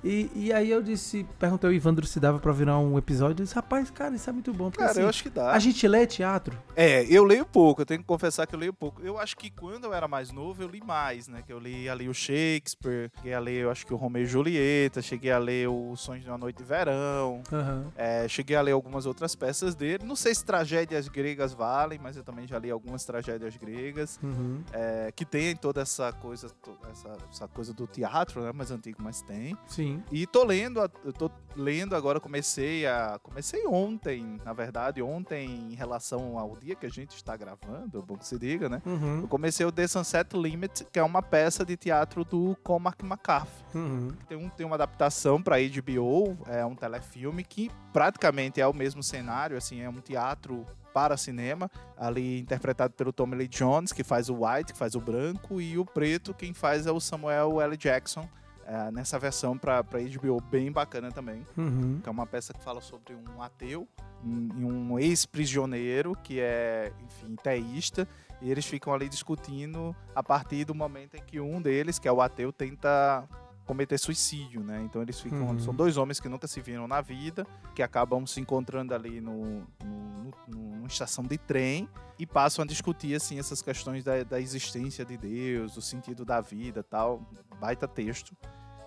E, 0.08 0.32
e 0.36 0.54
aí 0.54 0.70
eu 0.72 0.82
disse, 0.82 1.26
perguntei 1.38 1.70
ao 1.70 1.74
Ivandro 1.74 2.06
se 2.08 2.20
dava 2.20 2.40
pra 2.40 2.52
virar 2.54 2.78
um 2.80 2.98
episódio. 2.98 3.34
Eu 3.42 3.44
disse, 3.46 3.56
rapaz, 3.56 3.90
cara, 3.92 4.16
isso 4.16 4.30
é 4.30 4.34
muito 4.34 4.54
bom. 4.54 4.66
Porque 4.70 4.80
Cara, 4.80 4.92
assim, 4.92 5.02
eu 5.02 5.10
acho 5.10 5.24
que 5.24 5.30
dá. 5.30 5.52
a 5.52 5.60
gente 5.60 5.86
lê 5.88 6.08
teatro. 6.08 6.58
É, 6.76 7.04
eu 7.06 7.24
leio 7.24 7.46
pouco, 7.46 7.82
eu 7.82 7.86
tenho 7.86 8.00
que 8.00 8.06
confessar 8.06 8.48
que 8.48 8.56
eu 8.56 8.60
leio 8.60 8.74
pouco. 8.74 9.02
Eu 9.02 9.20
acho 9.20 9.36
que 9.36 9.50
quando 9.50 9.86
eu 9.86 9.94
era 9.94 10.08
mais 10.08 10.32
novo, 10.32 10.62
eu 10.64 10.68
li 10.68 10.82
mais, 10.82 11.28
né? 11.28 11.42
Que 11.46 11.52
eu 11.52 11.60
li 11.60 11.90
ali 11.90 12.08
o 12.08 12.14
Shakespeare, 12.14 13.12
cheguei 13.18 13.34
a 13.34 13.40
ler, 13.40 13.64
eu 13.64 13.72
acho 13.72 13.86
que 13.86 13.94
o 13.94 13.98
Romeu 13.98 14.24
e 14.24 14.26
Julieta, 14.26 15.02
cheguei 15.02 15.32
a 15.32 15.38
ler 15.38 15.68
o 15.68 15.96
Sonhos 15.96 16.24
de 16.24 16.30
uma 16.30 16.38
Noite 16.38 16.58
de 16.58 16.64
Verão, 16.64 17.42
Aham. 17.52 17.92
é, 17.96 18.28
cheguei 18.28 18.56
a 18.56 18.62
ler 18.62 18.72
algumas 18.72 19.06
outras 19.06 19.36
peças 19.36 19.76
dele. 19.76 20.06
Não 20.06 20.16
sei 20.16 20.34
se 20.34 20.46
tragédias 20.46 21.08
gregas 21.08 21.54
valem, 21.54 22.00
mas 22.02 22.16
eu 22.16 22.24
também 22.24 22.48
já 22.48 22.58
li 22.60 22.72
algumas 22.72 23.04
tragédias 23.04 23.56
gregas. 23.58 24.20
Uhum. 24.24 24.62
é, 24.72 25.12
que 25.16 25.26
tem 25.26 25.56
toda 25.56 25.82
essa 25.82 26.12
coisa, 26.14 26.48
essa, 26.92 27.18
essa 27.32 27.48
coisa 27.48 27.74
do 27.74 27.86
teatro, 27.88 28.42
né? 28.42 28.52
Mais 28.54 28.72
antigo, 28.72 28.98
mas 29.02 29.22
tem. 29.22 29.58
Sim. 29.68 29.97
E 30.12 30.26
tô 30.28 30.44
lendo, 30.44 30.80
eu 31.04 31.14
tô 31.14 31.30
lendo 31.56 31.96
agora, 31.96 32.20
comecei 32.20 32.86
a. 32.86 33.20
Comecei 33.22 33.66
ontem, 33.68 34.40
na 34.46 34.54
verdade, 34.54 35.02
ontem 35.02 35.46
em 35.72 35.76
relação 35.76 36.38
ao 36.38 36.56
dia 36.56 36.76
que 36.76 36.86
a 36.86 36.90
gente 36.90 37.16
está 37.16 37.36
gravando, 37.36 38.02
bom 38.02 38.16
que 38.18 38.26
se 38.28 38.38
diga, 38.38 38.70
né? 38.70 38.82
Eu 38.86 38.92
Uhum. 38.92 39.28
comecei 39.28 39.66
o 39.66 39.72
The 39.72 39.88
Sunset 39.88 40.36
Limit, 40.38 40.86
que 40.92 41.00
é 41.00 41.04
uma 41.04 41.22
peça 41.22 41.66
de 41.66 41.76
teatro 41.78 42.24
do 42.24 42.56
Cormac 42.64 43.04
McCarthy. 43.04 43.64
Uhum. 43.76 44.10
Tem, 44.28 44.38
um, 44.38 44.50
tem 44.50 44.66
uma 44.66 44.76
adaptação 44.76 45.42
para 45.42 45.58
HBO, 45.58 46.38
é 46.48 46.66
um 46.66 46.76
telefilme 46.76 47.44
que 47.44 47.70
praticamente 47.92 48.60
é 48.62 48.68
o 48.68 48.74
mesmo 48.74 49.02
cenário, 49.04 49.58
assim, 49.58 49.82
é 49.82 49.90
um 49.90 50.00
teatro 50.02 50.66
para 50.94 51.16
cinema, 51.16 51.70
ali 51.96 52.40
interpretado 52.40 52.94
pelo 52.94 53.14
Tommy 53.14 53.36
Lee 53.36 53.48
Jones, 53.48 53.92
que 53.92 54.04
faz 54.04 54.30
o 54.30 54.44
White, 54.44 54.74
que 54.74 54.80
faz 54.80 54.96
o 54.96 55.00
branco, 55.00 55.62
e 55.62 55.78
o 55.78 55.86
preto, 55.86 56.34
quem 56.34 56.54
faz 56.54 56.88
é 56.88 56.92
o 56.92 57.00
Samuel 57.00 57.62
L. 57.62 57.78
Jackson, 57.78 58.28
é, 58.68 58.92
nessa 58.92 59.18
versão 59.18 59.58
para 59.58 59.82
HBO, 59.82 60.42
bem 60.52 60.72
bacana 60.72 61.10
também. 61.12 61.42
Uhum. 61.58 62.00
Que 62.04 62.10
é 62.10 62.12
uma 62.12 62.28
peça 62.28 62.54
que 62.54 62.62
fala 62.62 62.82
sobre 62.82 63.16
um 63.16 63.42
ateu 63.42 63.88
um- 64.24 64.50
e 64.60 64.66
um 64.66 65.00
ex-prisioneiro 65.00 66.16
que 66.24 66.40
é, 66.40 66.92
enfim, 67.06 67.36
teísta. 67.42 68.08
E 68.42 68.52
eles 68.52 68.66
ficam 68.66 68.94
ali 68.94 69.08
discutindo 69.10 69.96
a 70.14 70.22
partir 70.22 70.66
do 70.66 70.76
momento 70.76 71.16
em 71.16 71.22
que 71.24 71.40
um 71.40 71.62
deles, 71.62 71.98
que 71.98 72.08
é 72.08 72.12
o 72.12 72.22
ateu, 72.22 72.52
tenta 72.52 73.28
cometer 73.66 73.98
suicídio, 73.98 74.64
né? 74.64 74.82
Então 74.84 75.02
eles 75.02 75.20
ficam. 75.20 75.48
Uhum. 75.50 75.60
São 75.60 75.74
dois 75.74 75.98
homens 75.98 76.20
que 76.20 76.30
nunca 76.30 76.48
se 76.48 76.62
viram 76.62 76.88
na 76.88 77.02
vida, 77.02 77.46
que 77.76 77.82
acabam 77.84 78.26
se 78.26 78.40
encontrando 78.40 78.94
ali 78.94 79.20
no, 79.22 79.44
no, 79.84 80.24
no- 80.24 80.34
numa 80.48 80.88
estação 80.88 81.24
de 81.24 81.38
trem 81.38 81.88
e 82.18 82.26
passam 82.26 82.64
a 82.64 82.68
discutir 82.68 83.14
assim 83.16 83.40
essas 83.40 83.62
questões 83.62 84.04
da, 84.04 84.24
da 84.24 84.40
existência 84.40 85.04
de 85.04 85.18
Deus, 85.18 85.76
o 85.78 85.82
sentido 85.82 86.24
da 86.24 86.40
vida, 86.42 86.82
tal. 86.84 87.22
Baita 87.60 87.88
texto. 87.88 88.36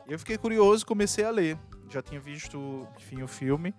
Eu 0.07 0.19
fiquei 0.19 0.37
curioso, 0.37 0.83
e 0.83 0.87
comecei 0.87 1.25
a 1.25 1.31
ler. 1.31 1.59
Já 1.89 2.03
tinha 2.03 2.21
visto, 2.21 2.87
enfim, 2.97 3.23
o 3.23 3.29
filme 3.29 3.75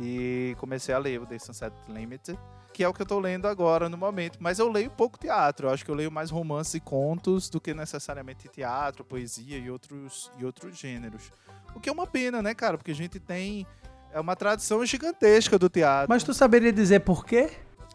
e 0.00 0.54
comecei 0.58 0.94
a 0.94 0.98
ler 0.98 1.20
o 1.20 1.26
The 1.26 1.38
Sunset 1.38 1.74
Limited, 1.88 2.38
que 2.72 2.84
é 2.84 2.88
o 2.88 2.94
que 2.94 3.02
eu 3.02 3.06
tô 3.06 3.18
lendo 3.18 3.48
agora 3.48 3.88
no 3.88 3.96
momento. 3.96 4.38
Mas 4.40 4.58
eu 4.58 4.70
leio 4.70 4.90
pouco 4.90 5.18
teatro, 5.18 5.66
eu 5.66 5.72
acho 5.72 5.84
que 5.84 5.90
eu 5.90 5.94
leio 5.94 6.10
mais 6.10 6.30
romances 6.30 6.74
e 6.74 6.80
contos 6.80 7.48
do 7.48 7.60
que 7.60 7.74
necessariamente 7.74 8.48
teatro, 8.48 9.04
poesia 9.04 9.58
e 9.58 9.70
outros, 9.70 10.30
e 10.38 10.44
outros 10.44 10.78
gêneros. 10.78 11.32
O 11.74 11.80
que 11.80 11.88
é 11.88 11.92
uma 11.92 12.06
pena, 12.06 12.40
né, 12.40 12.54
cara? 12.54 12.78
Porque 12.78 12.92
a 12.92 12.94
gente 12.94 13.18
tem 13.18 13.66
é 14.12 14.20
uma 14.20 14.34
tradição 14.34 14.84
gigantesca 14.86 15.58
do 15.58 15.68
teatro. 15.68 16.08
Mas 16.08 16.24
tu 16.24 16.32
saberia 16.32 16.72
dizer 16.72 17.00
por 17.00 17.24
quê? 17.24 17.50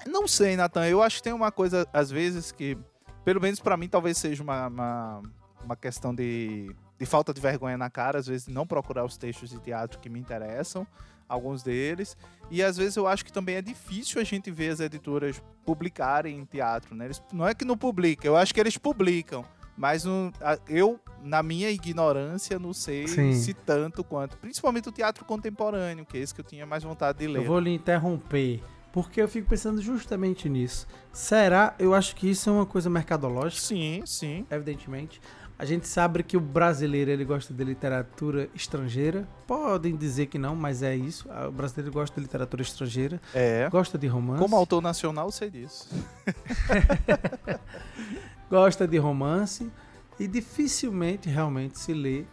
Não 0.06 0.28
sei, 0.28 0.56
Nathan. 0.56 0.86
Eu 0.88 1.02
acho 1.02 1.18
que 1.18 1.24
tem 1.24 1.34
uma 1.34 1.52
coisa, 1.52 1.88
às 1.92 2.12
vezes, 2.12 2.52
que, 2.52 2.78
pelo 3.24 3.42
menos 3.42 3.60
pra 3.60 3.78
mim, 3.78 3.88
talvez 3.88 4.18
seja 4.18 4.44
uma, 4.44 4.68
uma, 4.68 5.22
uma 5.64 5.76
questão 5.76 6.14
de, 6.14 6.76
de 7.04 7.10
falta 7.10 7.34
de 7.34 7.42
vergonha 7.42 7.78
na 7.78 7.90
cara, 7.90 8.18
às 8.20 8.28
vezes 8.28 8.48
não 8.48 8.66
procurar 8.66 9.04
os 9.04 9.18
textos 9.18 9.50
de 9.50 9.60
teatro 9.60 10.00
que 10.00 10.10
me 10.10 10.20
interessam. 10.20 10.88
alguns 11.28 11.64
deles. 11.64 12.16
E 12.52 12.62
às 12.62 12.78
vezes 12.78 12.96
eu 12.96 13.08
acho 13.08 13.26
que 13.26 13.32
também 13.34 13.56
é 13.56 13.62
difícil 13.62 14.22
a 14.22 14.24
gente 14.24 14.52
ver 14.52 14.70
as 14.70 14.80
editoras 14.80 15.42
publicarem 15.66 16.38
em 16.38 16.46
teatro, 16.46 16.94
né? 16.94 17.06
Eles, 17.06 17.24
não 17.32 17.48
é 17.48 17.56
que 17.56 17.66
não 17.66 17.76
publicam, 17.78 18.32
eu 18.32 18.38
acho 18.38 18.54
que 18.54 18.60
eles 18.60 18.78
publicam. 18.78 19.44
Mas 19.76 20.06
a, 20.06 20.60
eu, 20.70 21.00
na 21.24 21.42
minha 21.42 21.72
ignorância, 21.72 22.60
não 22.60 22.72
sei 22.74 23.08
Sim. 23.08 23.34
se 23.34 23.54
tanto 23.56 24.04
quanto. 24.04 24.38
Principalmente 24.38 24.90
o 24.90 24.92
teatro 24.92 25.26
contemporâneo, 25.26 26.06
que 26.06 26.18
é 26.18 26.22
esse 26.22 26.36
que 26.36 26.42
eu 26.42 26.46
tinha 26.46 26.66
mais 26.66 26.84
vontade 26.84 27.18
de 27.18 27.28
ler. 27.28 27.40
Eu 27.40 27.46
vou 27.46 27.60
lhe 27.60 27.74
interromper, 27.74 28.62
porque 28.92 29.20
eu 29.20 29.28
fico 29.28 29.50
pensando 29.50 29.82
justamente 29.82 30.48
nisso. 30.48 30.86
Será? 31.12 31.74
Eu 31.80 31.96
acho 31.96 32.16
que 32.16 32.30
isso 32.30 32.48
é 32.48 32.54
uma 32.54 32.66
coisa 32.68 32.88
mercadológica, 32.88 33.62
Sim, 33.66 34.04
sim. 34.06 34.46
evidentemente. 34.52 35.20
A 35.58 35.66
gente 35.66 35.88
sabe 35.88 36.24
que 36.24 36.36
o 36.36 36.40
brasileiro 36.40 37.12
ele 37.12 37.24
gosta 37.24 37.54
de 37.54 37.64
literatura 37.64 38.50
estrangeira. 38.56 39.28
Podem 39.48 39.96
dizer 39.96 40.26
que 40.26 40.38
não, 40.38 40.56
mas 40.56 40.82
é 40.84 40.96
isso. 40.96 41.30
O 41.48 41.52
brasileiro 41.52 41.92
gosta 41.94 42.16
de 42.16 42.22
literatura 42.22 42.62
estrangeira, 42.62 43.22
É. 43.34 43.70
gosta 43.70 43.98
de 43.98 44.08
romance. 44.08 44.42
Como 44.42 44.56
autor 44.56 44.82
nacional, 44.82 45.32
sei 45.32 45.50
disso. 45.50 45.88
gosta 48.50 48.88
de 48.88 48.98
romance 48.98 49.72
e 50.20 50.28
dificilmente 50.28 51.30
realmente 51.30 51.80
se 51.80 51.94
lê 51.94 52.26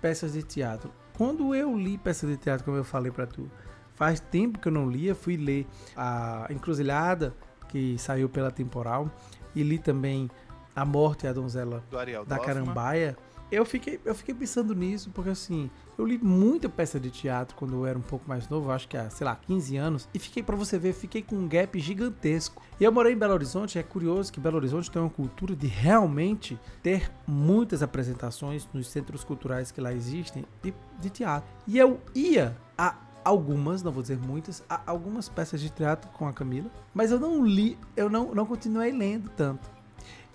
peças 0.00 0.32
de 0.32 0.42
teatro. 0.42 0.92
Quando 1.16 1.54
eu 1.54 1.76
li 1.76 1.96
peças 1.98 2.28
de 2.28 2.36
teatro, 2.36 2.64
como 2.64 2.76
eu 2.76 2.84
falei 2.84 3.10
pra 3.10 3.26
tu, 3.26 3.50
faz 3.94 4.20
tempo 4.20 4.58
que 4.58 4.68
eu 4.68 4.72
não 4.72 4.88
lia, 4.88 5.14
fui 5.14 5.36
ler 5.36 5.66
a 5.96 6.46
Encruzilhada, 6.50 7.34
que 7.68 7.96
saiu 7.98 8.28
pela 8.28 8.50
Temporal, 8.50 9.10
e 9.54 9.62
li 9.62 9.78
também 9.78 10.30
A 10.76 10.84
Morte 10.84 11.24
e 11.24 11.28
a 11.28 11.32
Donzela 11.32 11.82
da. 12.24 12.38
Carambaia. 12.38 13.16
Eu 13.50 13.64
fiquei, 13.64 14.00
eu 14.04 14.12
fiquei 14.12 14.34
pensando 14.34 14.74
nisso, 14.74 15.08
porque 15.14 15.30
assim, 15.30 15.70
eu 15.96 16.04
li 16.04 16.18
muita 16.18 16.68
peça 16.68 16.98
de 16.98 17.12
teatro 17.12 17.54
quando 17.54 17.74
eu 17.74 17.86
era 17.86 17.96
um 17.96 18.02
pouco 18.02 18.28
mais 18.28 18.48
novo, 18.48 18.72
acho 18.72 18.88
que 18.88 18.96
há, 18.96 19.08
sei 19.08 19.24
lá, 19.24 19.36
15 19.36 19.76
anos, 19.76 20.08
e 20.12 20.18
fiquei, 20.18 20.42
pra 20.42 20.56
você 20.56 20.76
ver, 20.76 20.92
fiquei 20.92 21.22
com 21.22 21.36
um 21.36 21.46
gap 21.46 21.78
gigantesco. 21.78 22.60
E 22.80 22.82
eu 22.82 22.90
morei 22.90 23.12
em 23.12 23.16
Belo 23.16 23.34
Horizonte, 23.34 23.78
é 23.78 23.84
curioso 23.84 24.32
que 24.32 24.40
Belo 24.40 24.56
Horizonte 24.56 24.90
tem 24.90 25.00
uma 25.00 25.10
cultura 25.10 25.54
de 25.54 25.68
realmente 25.68 26.58
ter 26.82 27.08
muitas 27.24 27.84
apresentações 27.84 28.68
nos 28.74 28.88
centros 28.88 29.22
culturais 29.22 29.70
que 29.70 29.80
lá 29.80 29.92
existem 29.92 30.44
de, 30.60 30.74
de 30.98 31.08
teatro. 31.08 31.48
E 31.68 31.78
eu 31.78 32.00
ia 32.16 32.56
a 32.76 32.96
algumas, 33.24 33.82
não 33.82 33.90
vou 33.92 34.02
dizer 34.02 34.18
muitas, 34.18 34.64
a 34.68 34.82
algumas 34.86 35.28
peças 35.28 35.60
de 35.60 35.70
teatro 35.70 36.10
com 36.10 36.26
a 36.28 36.32
Camila, 36.32 36.70
mas 36.92 37.10
eu 37.10 37.18
não 37.18 37.44
li, 37.44 37.78
eu 37.96 38.10
não, 38.10 38.34
não 38.34 38.44
continuei 38.44 38.92
lendo 38.92 39.28
tanto. 39.30 39.75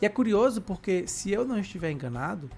E 0.01 0.05
é 0.05 0.09
curioso 0.09 0.61
porque, 0.61 1.05
se 1.07 1.31
eu 1.31 1.45
não 1.45 1.59
estiver 1.59 1.91
enganado, 1.91 2.49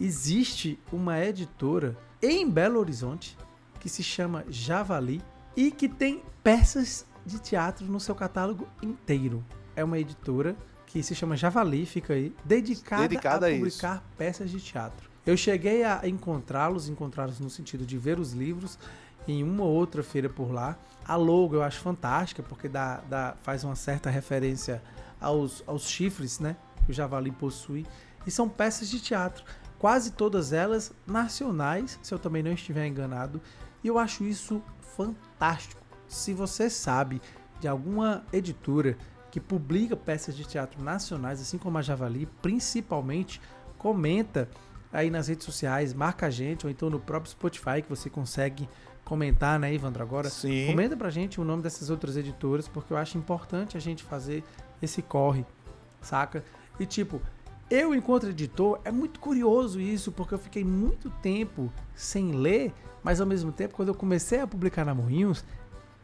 existe 0.00 0.78
uma 0.92 1.20
editora 1.20 1.96
em 2.22 2.48
Belo 2.48 2.78
Horizonte 2.78 3.36
que 3.80 3.88
se 3.88 4.02
chama 4.02 4.44
Javali 4.48 5.20
e 5.56 5.70
que 5.70 5.88
tem 5.88 6.22
peças 6.42 7.04
de 7.26 7.38
teatro 7.38 7.86
no 7.86 7.98
seu 7.98 8.14
catálogo 8.14 8.68
inteiro. 8.82 9.44
É 9.74 9.82
uma 9.82 9.98
editora 9.98 10.56
que 10.86 11.02
se 11.02 11.14
chama 11.14 11.36
Javali, 11.36 11.84
fica 11.84 12.14
aí, 12.14 12.32
dedicada, 12.44 13.08
Dedicada 13.08 13.46
a 13.46 13.48
a 13.48 13.50
isso. 13.50 13.58
publicar 13.58 14.04
peças 14.16 14.50
de 14.50 14.60
teatro. 14.60 15.10
Eu 15.26 15.36
cheguei 15.36 15.82
a 15.82 16.06
encontrá-los, 16.06 16.88
encontrá-los 16.88 17.40
no 17.40 17.50
sentido 17.50 17.84
de 17.84 17.98
ver 17.98 18.18
os 18.20 18.32
livros 18.32 18.78
em 19.26 19.42
uma 19.42 19.64
ou 19.64 19.70
outra 19.74 20.02
feira 20.02 20.28
por 20.28 20.52
lá. 20.52 20.78
A 21.04 21.16
logo 21.16 21.56
eu 21.56 21.62
acho 21.62 21.80
fantástica, 21.80 22.42
porque 22.42 22.68
dá, 22.68 23.00
dá, 23.08 23.34
faz 23.42 23.64
uma 23.64 23.74
certa 23.74 24.10
referência 24.10 24.82
aos, 25.20 25.64
aos 25.66 25.88
chifres, 25.88 26.38
né? 26.38 26.56
Que 26.84 26.90
o 26.90 26.94
javali 26.94 27.30
possui. 27.30 27.86
E 28.26 28.30
são 28.30 28.48
peças 28.48 28.88
de 28.88 29.00
teatro. 29.00 29.44
Quase 29.78 30.12
todas 30.12 30.52
elas 30.52 30.92
nacionais, 31.06 31.98
se 32.02 32.12
eu 32.12 32.18
também 32.18 32.42
não 32.42 32.52
estiver 32.52 32.86
enganado. 32.86 33.40
E 33.82 33.88
eu 33.88 33.98
acho 33.98 34.24
isso 34.24 34.62
fantástico. 34.96 35.82
Se 36.06 36.32
você 36.32 36.70
sabe 36.70 37.20
de 37.60 37.68
alguma 37.68 38.24
editora 38.32 38.96
que 39.30 39.40
publica 39.40 39.96
peças 39.96 40.36
de 40.36 40.44
teatro 40.44 40.82
nacionais, 40.82 41.40
assim 41.40 41.58
como 41.58 41.76
a 41.76 41.82
Javali, 41.82 42.26
principalmente, 42.40 43.40
comenta 43.76 44.48
aí 44.92 45.10
nas 45.10 45.26
redes 45.26 45.44
sociais, 45.44 45.92
marca 45.92 46.26
a 46.26 46.30
gente, 46.30 46.64
ou 46.64 46.70
então 46.70 46.88
no 46.88 47.00
próprio 47.00 47.32
Spotify 47.32 47.82
que 47.82 47.88
você 47.88 48.08
consegue 48.08 48.68
comentar, 49.04 49.58
né, 49.58 49.74
Ivandro? 49.74 50.02
Agora, 50.02 50.30
Sim. 50.30 50.66
comenta 50.66 50.96
pra 50.96 51.10
gente 51.10 51.40
o 51.40 51.44
nome 51.44 51.62
dessas 51.62 51.90
outras 51.90 52.16
editoras, 52.16 52.68
porque 52.68 52.92
eu 52.92 52.96
acho 52.96 53.18
importante 53.18 53.76
a 53.76 53.80
gente 53.80 54.02
fazer 54.02 54.44
esse 54.80 55.02
corre, 55.02 55.44
saca? 56.00 56.44
E 56.78 56.86
tipo, 56.86 57.20
eu 57.70 57.94
enquanto 57.94 58.28
editor, 58.28 58.80
é 58.84 58.90
muito 58.90 59.20
curioso 59.20 59.80
isso, 59.80 60.12
porque 60.12 60.34
eu 60.34 60.38
fiquei 60.38 60.64
muito 60.64 61.10
tempo 61.22 61.72
sem 61.94 62.32
ler, 62.32 62.72
mas 63.02 63.20
ao 63.20 63.26
mesmo 63.26 63.52
tempo, 63.52 63.74
quando 63.74 63.88
eu 63.88 63.94
comecei 63.94 64.40
a 64.40 64.46
publicar 64.46 64.84
na 64.84 64.94
Moinhos, 64.94 65.44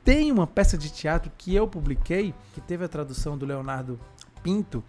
tem 0.04 0.32
uma 0.32 0.46
peça 0.46 0.78
de 0.78 0.90
teatro 0.90 1.30
que 1.36 1.54
eu 1.54 1.68
publiquei, 1.68 2.34
que 2.54 2.60
teve 2.60 2.84
a 2.84 2.88
tradução 2.88 3.36
do 3.36 3.44
Leonardo 3.44 4.00
Pinto, 4.42 4.82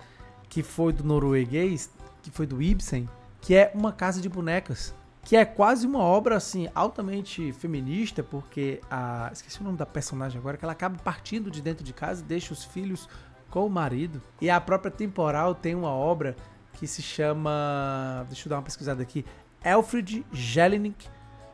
que 0.50 0.64
foi 0.64 0.94
do 0.94 1.04
norueguês, 1.04 1.90
que 2.22 2.32
foi 2.32 2.46
do 2.46 2.62
Ibsen, 2.62 3.08
que 3.42 3.56
é 3.56 3.72
Uma 3.76 3.92
Casa 3.92 4.22
de 4.22 4.30
Bonecas. 4.30 4.94
Que 5.24 5.36
é 5.36 5.46
quase 5.46 5.86
uma 5.86 6.00
obra, 6.00 6.36
assim, 6.36 6.68
altamente 6.74 7.54
feminista, 7.54 8.24
porque 8.24 8.82
a. 8.90 9.30
Esqueci 9.32 9.62
o 9.62 9.64
nome 9.64 9.78
da 9.78 9.86
personagem 9.86 10.40
agora, 10.40 10.58
que 10.58 10.66
ela 10.66 10.72
acaba 10.72 10.98
partindo 10.98 11.52
de 11.52 11.62
dentro 11.62 11.84
de 11.84 11.94
casa 11.94 12.22
e 12.22 12.26
deixa 12.26 12.54
os 12.54 12.64
filhos 12.64 13.08
com 13.52 13.66
o 13.66 13.70
marido. 13.70 14.20
E 14.42 14.50
a 14.50 14.60
própria 14.60 14.90
Temporal 14.90 15.54
tem 15.54 15.76
uma 15.76 15.92
obra 15.92 16.36
que 16.74 16.88
se 16.88 17.02
chama. 17.04 18.26
Deixa 18.28 18.48
eu 18.48 18.50
dar 18.50 18.56
uma 18.56 18.64
pesquisada 18.64 19.04
aqui. 19.04 19.24
Alfred 19.64 20.26
Jelinek, 20.32 21.08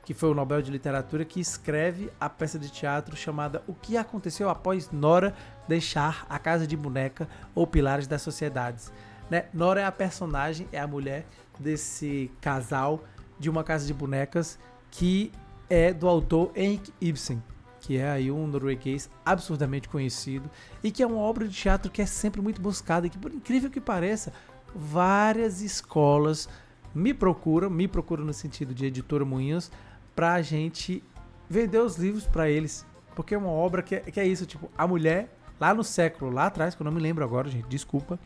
que 0.05 0.13
foi 0.13 0.29
o 0.29 0.33
Nobel 0.33 0.61
de 0.61 0.71
Literatura, 0.71 1.25
que 1.25 1.41
escreve 1.41 2.09
a 2.17 2.29
peça 2.29 2.57
de 2.57 2.69
teatro 2.69 3.17
chamada 3.17 3.61
O 3.67 3.73
que 3.73 3.97
aconteceu 3.97 4.49
após 4.49 4.89
Nora 4.91 5.35
deixar 5.67 6.25
a 6.29 6.39
casa 6.39 6.65
de 6.65 6.77
boneca 6.77 7.27
ou 7.53 7.67
pilares 7.67 8.07
das 8.07 8.21
sociedades. 8.21 8.89
Né? 9.29 9.47
Nora 9.53 9.81
é 9.81 9.85
a 9.85 9.91
personagem, 9.91 10.69
é 10.71 10.79
a 10.79 10.87
mulher 10.87 11.25
desse 11.59 12.31
casal 12.39 13.03
de 13.37 13.49
uma 13.49 13.63
casa 13.63 13.85
de 13.85 13.93
bonecas 13.93 14.57
que 14.89 15.31
é 15.69 15.91
do 15.91 16.07
autor 16.07 16.51
Henrik 16.55 16.93
Ibsen, 17.01 17.43
que 17.87 17.97
é 17.97 18.09
aí 18.09 18.29
um 18.29 18.45
norueguês 18.45 19.09
absurdamente 19.25 19.87
conhecido 19.87 20.51
e 20.83 20.91
que 20.91 21.01
é 21.01 21.07
uma 21.07 21.19
obra 21.19 21.47
de 21.47 21.55
teatro 21.55 21.89
que 21.89 22.01
é 22.01 22.05
sempre 22.05 22.41
muito 22.41 22.61
buscada 22.61 23.07
e 23.07 23.09
que, 23.09 23.17
por 23.17 23.33
incrível 23.33 23.69
que 23.69 23.79
pareça, 23.79 24.33
várias 24.75 25.61
escolas 25.61 26.49
me 26.93 27.13
procuram, 27.13 27.69
me 27.69 27.87
procuram 27.87 28.25
no 28.25 28.33
sentido 28.33 28.73
de 28.73 28.85
editora 28.85 29.23
Moinhos, 29.23 29.71
pra 30.13 30.41
gente 30.41 31.01
vender 31.49 31.79
os 31.79 31.95
livros 31.95 32.27
para 32.27 32.49
eles. 32.49 32.85
Porque 33.15 33.33
é 33.33 33.37
uma 33.37 33.47
obra 33.47 33.81
que 33.81 33.95
é, 33.95 33.99
que 34.01 34.19
é 34.19 34.27
isso, 34.27 34.45
tipo, 34.45 34.69
a 34.77 34.85
mulher, 34.85 35.33
lá 35.57 35.73
no 35.73 35.81
século, 35.81 36.29
lá 36.29 36.47
atrás, 36.47 36.75
que 36.75 36.81
eu 36.81 36.85
não 36.85 36.91
me 36.91 36.99
lembro 36.99 37.23
agora, 37.23 37.49
gente, 37.49 37.69
desculpa, 37.69 38.19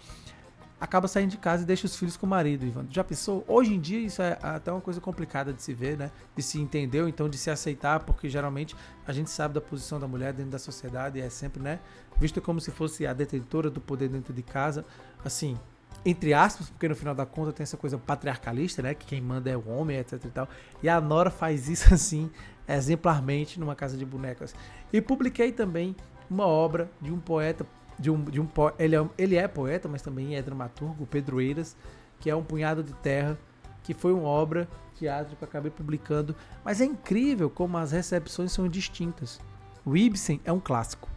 acaba 0.81 1.07
saindo 1.07 1.29
de 1.29 1.37
casa 1.37 1.61
e 1.61 1.65
deixa 1.65 1.85
os 1.85 1.95
filhos 1.95 2.17
com 2.17 2.25
o 2.25 2.29
marido, 2.29 2.65
Ivan. 2.65 2.87
Já 2.89 3.03
pensou? 3.03 3.45
Hoje 3.47 3.75
em 3.75 3.79
dia 3.79 3.99
isso 3.99 4.19
é 4.19 4.39
até 4.41 4.71
uma 4.71 4.81
coisa 4.81 4.99
complicada 4.99 5.53
de 5.53 5.61
se 5.61 5.75
ver, 5.75 5.95
né? 5.95 6.09
De 6.35 6.41
se 6.41 6.59
entender, 6.59 7.03
ou 7.03 7.07
então 7.07 7.29
de 7.29 7.37
se 7.37 7.51
aceitar, 7.51 7.99
porque 7.99 8.27
geralmente 8.27 8.75
a 9.05 9.13
gente 9.13 9.29
sabe 9.29 9.53
da 9.53 9.61
posição 9.61 9.99
da 9.99 10.07
mulher 10.07 10.33
dentro 10.33 10.51
da 10.51 10.57
sociedade 10.57 11.19
e 11.19 11.21
é 11.21 11.29
sempre, 11.29 11.61
né? 11.61 11.79
Visto 12.17 12.41
como 12.41 12.59
se 12.59 12.71
fosse 12.71 13.05
a 13.05 13.13
detentora 13.13 13.69
do 13.69 13.79
poder 13.79 14.09
dentro 14.09 14.33
de 14.33 14.41
casa, 14.41 14.83
assim, 15.23 15.55
entre 16.03 16.33
aspas, 16.33 16.71
porque 16.71 16.89
no 16.89 16.95
final 16.95 17.13
da 17.13 17.27
conta 17.27 17.53
tem 17.53 17.63
essa 17.63 17.77
coisa 17.77 17.99
patriarcalista, 17.99 18.81
né? 18.81 18.95
Que 18.95 19.05
quem 19.05 19.21
manda 19.21 19.51
é 19.51 19.55
o 19.55 19.69
homem, 19.69 19.97
etc 19.97 20.13
e 20.25 20.29
tal. 20.29 20.49
E 20.81 20.89
a 20.89 20.99
Nora 20.99 21.29
faz 21.29 21.69
isso 21.69 21.93
assim, 21.93 22.31
exemplarmente, 22.67 23.59
numa 23.59 23.75
casa 23.75 23.95
de 23.95 24.03
bonecas. 24.05 24.55
E 24.91 24.99
publiquei 24.99 25.51
também 25.51 25.95
uma 26.27 26.47
obra 26.47 26.89
de 26.99 27.11
um 27.11 27.19
poeta, 27.19 27.67
de 28.01 28.09
um, 28.09 28.23
de 28.23 28.41
um 28.41 28.47
ele, 28.79 28.95
é, 28.95 29.09
ele 29.17 29.35
é 29.35 29.47
poeta, 29.47 29.87
mas 29.87 30.01
também 30.01 30.35
é 30.35 30.41
dramaturgo, 30.41 31.05
Pedro 31.05 31.39
Eiras, 31.39 31.77
que 32.19 32.29
é 32.29 32.35
um 32.35 32.43
punhado 32.43 32.83
de 32.83 32.93
terra, 32.93 33.37
que 33.83 33.93
foi 33.93 34.11
uma 34.11 34.27
obra 34.27 34.67
de 34.93 34.99
teatro 35.01 35.35
que 35.35 35.43
eu 35.43 35.47
acabei 35.47 35.71
publicando. 35.71 36.35
Mas 36.65 36.81
é 36.81 36.85
incrível 36.85 37.49
como 37.49 37.77
as 37.77 37.91
recepções 37.91 38.51
são 38.51 38.67
distintas. 38.67 39.39
O 39.85 39.95
Ibsen 39.95 40.41
é 40.43 40.51
um 40.51 40.59
clássico. 40.59 41.09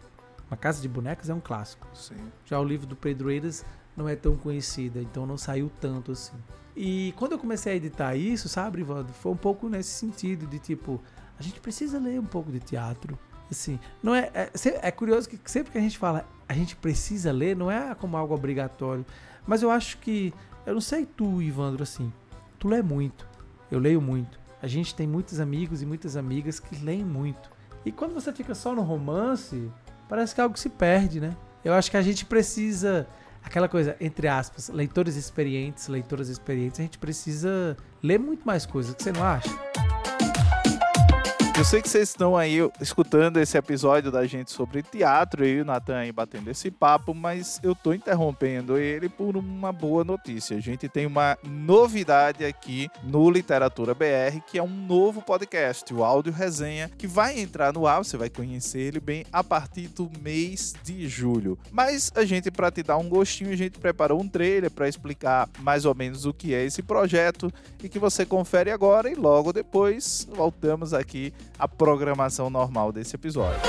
Uma 0.46 0.58
casa 0.58 0.82
de 0.82 0.88
bonecas 0.88 1.30
é 1.30 1.34
um 1.34 1.40
clássico. 1.40 1.86
Sim. 1.94 2.16
Já 2.44 2.60
o 2.60 2.64
livro 2.64 2.86
do 2.86 2.94
Pedro 2.94 3.30
Eiras 3.30 3.64
não 3.96 4.06
é 4.06 4.14
tão 4.14 4.36
conhecida, 4.36 5.00
então 5.00 5.26
não 5.26 5.38
saiu 5.38 5.70
tanto 5.80 6.12
assim. 6.12 6.36
E 6.76 7.14
quando 7.16 7.32
eu 7.32 7.38
comecei 7.38 7.72
a 7.72 7.76
editar 7.76 8.14
isso, 8.14 8.48
sabe, 8.48 8.80
Ivaldo, 8.80 9.12
foi 9.12 9.32
um 9.32 9.36
pouco 9.36 9.68
nesse 9.68 9.90
sentido 9.90 10.46
de 10.46 10.58
tipo, 10.58 11.00
a 11.38 11.42
gente 11.42 11.60
precisa 11.60 11.98
ler 11.98 12.20
um 12.20 12.26
pouco 12.26 12.52
de 12.52 12.60
teatro. 12.60 13.18
Assim, 13.54 13.78
não 14.02 14.14
é, 14.14 14.30
é, 14.34 14.50
é 14.82 14.90
curioso 14.90 15.28
que 15.28 15.38
sempre 15.44 15.70
que 15.70 15.78
a 15.78 15.80
gente 15.80 15.96
fala 15.96 16.26
a 16.48 16.52
gente 16.52 16.74
precisa 16.76 17.30
ler, 17.32 17.56
não 17.56 17.70
é 17.70 17.94
como 17.94 18.16
algo 18.16 18.34
obrigatório, 18.34 19.06
mas 19.46 19.62
eu 19.62 19.70
acho 19.70 19.98
que, 19.98 20.34
eu 20.66 20.74
não 20.74 20.80
sei 20.80 21.06
tu, 21.06 21.40
Ivandro, 21.40 21.82
assim, 21.82 22.12
tu 22.58 22.68
lê 22.68 22.82
muito, 22.82 23.26
eu 23.70 23.78
leio 23.78 24.00
muito. 24.00 24.38
A 24.60 24.66
gente 24.66 24.94
tem 24.94 25.06
muitos 25.06 25.40
amigos 25.40 25.82
e 25.82 25.86
muitas 25.86 26.16
amigas 26.16 26.58
que 26.58 26.76
leem 26.76 27.04
muito. 27.04 27.50
E 27.84 27.92
quando 27.92 28.14
você 28.14 28.32
fica 28.32 28.54
só 28.54 28.74
no 28.74 28.82
romance, 28.82 29.70
parece 30.08 30.34
que 30.34 30.40
algo 30.40 30.58
se 30.58 30.68
perde, 30.68 31.20
né? 31.20 31.36
Eu 31.64 31.74
acho 31.74 31.90
que 31.90 31.96
a 31.96 32.02
gente 32.02 32.24
precisa 32.24 33.06
aquela 33.42 33.68
coisa, 33.68 33.94
entre 34.00 34.26
aspas, 34.26 34.68
leitores 34.68 35.16
experientes, 35.16 35.86
leitoras 35.86 36.28
experientes, 36.28 36.80
a 36.80 36.82
gente 36.82 36.98
precisa 36.98 37.76
ler 38.02 38.18
muito 38.18 38.44
mais 38.46 38.66
coisas, 38.66 38.96
você 38.98 39.12
não 39.12 39.22
acha? 39.22 39.50
Eu 41.56 41.64
sei 41.64 41.80
que 41.80 41.88
vocês 41.88 42.08
estão 42.08 42.36
aí 42.36 42.58
escutando 42.80 43.36
esse 43.36 43.56
episódio 43.56 44.10
da 44.10 44.26
gente 44.26 44.50
sobre 44.50 44.82
teatro 44.82 45.46
e 45.46 45.60
o 45.60 45.64
Natan 45.64 45.98
aí 45.98 46.10
batendo 46.10 46.50
esse 46.50 46.68
papo, 46.68 47.14
mas 47.14 47.60
eu 47.62 47.76
tô 47.76 47.94
interrompendo 47.94 48.76
ele 48.76 49.08
por 49.08 49.36
uma 49.36 49.70
boa 49.70 50.02
notícia. 50.02 50.56
A 50.56 50.60
gente 50.60 50.88
tem 50.88 51.06
uma 51.06 51.38
novidade 51.44 52.44
aqui 52.44 52.90
no 53.04 53.30
Literatura 53.30 53.94
BR, 53.94 54.40
que 54.44 54.58
é 54.58 54.62
um 54.64 54.66
novo 54.66 55.22
podcast, 55.22 55.94
o 55.94 56.02
Áudio 56.02 56.32
Resenha, 56.32 56.90
que 56.98 57.06
vai 57.06 57.38
entrar 57.38 57.72
no 57.72 57.86
ar, 57.86 57.98
você 57.98 58.16
vai 58.16 58.28
conhecer 58.28 58.80
ele 58.80 58.98
bem 58.98 59.24
a 59.32 59.44
partir 59.44 59.86
do 59.86 60.10
mês 60.20 60.74
de 60.82 61.06
julho. 61.06 61.56
Mas 61.70 62.10
a 62.16 62.24
gente, 62.24 62.50
para 62.50 62.72
te 62.72 62.82
dar 62.82 62.96
um 62.96 63.08
gostinho, 63.08 63.52
a 63.52 63.56
gente 63.56 63.78
preparou 63.78 64.20
um 64.20 64.26
trailer 64.26 64.72
para 64.72 64.88
explicar 64.88 65.48
mais 65.60 65.84
ou 65.84 65.94
menos 65.94 66.26
o 66.26 66.34
que 66.34 66.52
é 66.52 66.64
esse 66.64 66.82
projeto 66.82 67.48
e 67.80 67.88
que 67.88 68.00
você 68.00 68.26
confere 68.26 68.72
agora 68.72 69.08
e 69.08 69.14
logo 69.14 69.52
depois 69.52 70.26
voltamos 70.32 70.92
aqui 70.92 71.32
a 71.58 71.68
programação 71.68 72.50
normal 72.50 72.92
desse 72.92 73.14
episódio. 73.16 73.60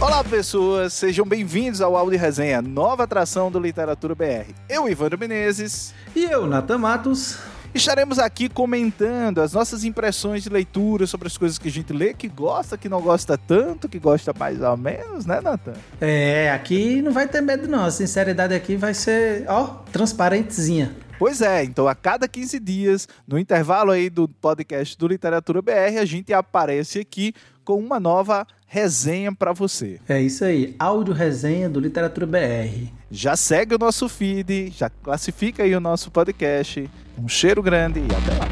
Olá 0.00 0.22
pessoas, 0.22 0.92
sejam 0.92 1.26
bem-vindos 1.26 1.80
ao 1.80 1.96
Audi 1.96 2.16
Resenha, 2.16 2.62
nova 2.62 3.04
atração 3.04 3.50
do 3.50 3.58
Literatura 3.58 4.14
BR. 4.14 4.52
Eu, 4.68 4.88
Ivandro 4.88 5.18
Menezes. 5.18 5.94
E 6.14 6.24
eu, 6.24 6.46
Natan 6.46 6.78
Matos. 6.78 7.53
Estaremos 7.74 8.20
aqui 8.20 8.48
comentando 8.48 9.40
as 9.40 9.52
nossas 9.52 9.82
impressões 9.82 10.44
de 10.44 10.48
leitura 10.48 11.08
sobre 11.08 11.26
as 11.26 11.36
coisas 11.36 11.58
que 11.58 11.66
a 11.66 11.70
gente 11.72 11.92
lê, 11.92 12.14
que 12.14 12.28
gosta, 12.28 12.78
que 12.78 12.88
não 12.88 13.02
gosta 13.02 13.36
tanto, 13.36 13.88
que 13.88 13.98
gosta 13.98 14.32
mais 14.38 14.60
ou 14.62 14.76
menos, 14.76 15.26
né, 15.26 15.40
Nathan? 15.40 15.72
É, 16.00 16.52
aqui 16.52 17.02
não 17.02 17.10
vai 17.10 17.26
ter 17.26 17.40
medo 17.40 17.66
não. 17.66 17.84
A 17.84 17.90
sinceridade 17.90 18.54
aqui 18.54 18.76
vai 18.76 18.94
ser, 18.94 19.44
ó, 19.48 19.64
transparentezinha. 19.90 20.94
Pois 21.18 21.42
é, 21.42 21.64
então 21.64 21.88
a 21.88 21.96
cada 21.96 22.28
15 22.28 22.60
dias, 22.60 23.08
no 23.26 23.36
intervalo 23.40 23.90
aí 23.90 24.08
do 24.08 24.28
podcast 24.28 24.96
do 24.96 25.08
Literatura 25.08 25.60
BR, 25.60 25.98
a 26.00 26.04
gente 26.04 26.32
aparece 26.32 27.00
aqui 27.00 27.34
com 27.64 27.78
uma 27.80 27.98
nova 27.98 28.46
resenha 28.74 29.32
para 29.32 29.52
você. 29.52 30.00
É 30.08 30.20
isso 30.20 30.44
aí, 30.44 30.74
áudio 30.80 31.14
resenha 31.14 31.68
do 31.68 31.78
Literatura 31.78 32.26
BR. 32.26 32.88
Já 33.08 33.36
segue 33.36 33.76
o 33.76 33.78
nosso 33.78 34.08
feed, 34.08 34.72
já 34.76 34.90
classifica 34.90 35.62
aí 35.62 35.76
o 35.76 35.80
nosso 35.80 36.10
podcast. 36.10 36.90
Um 37.16 37.28
cheiro 37.28 37.62
grande 37.62 38.00
e 38.00 38.04
até 38.06 38.36
lá. 38.36 38.48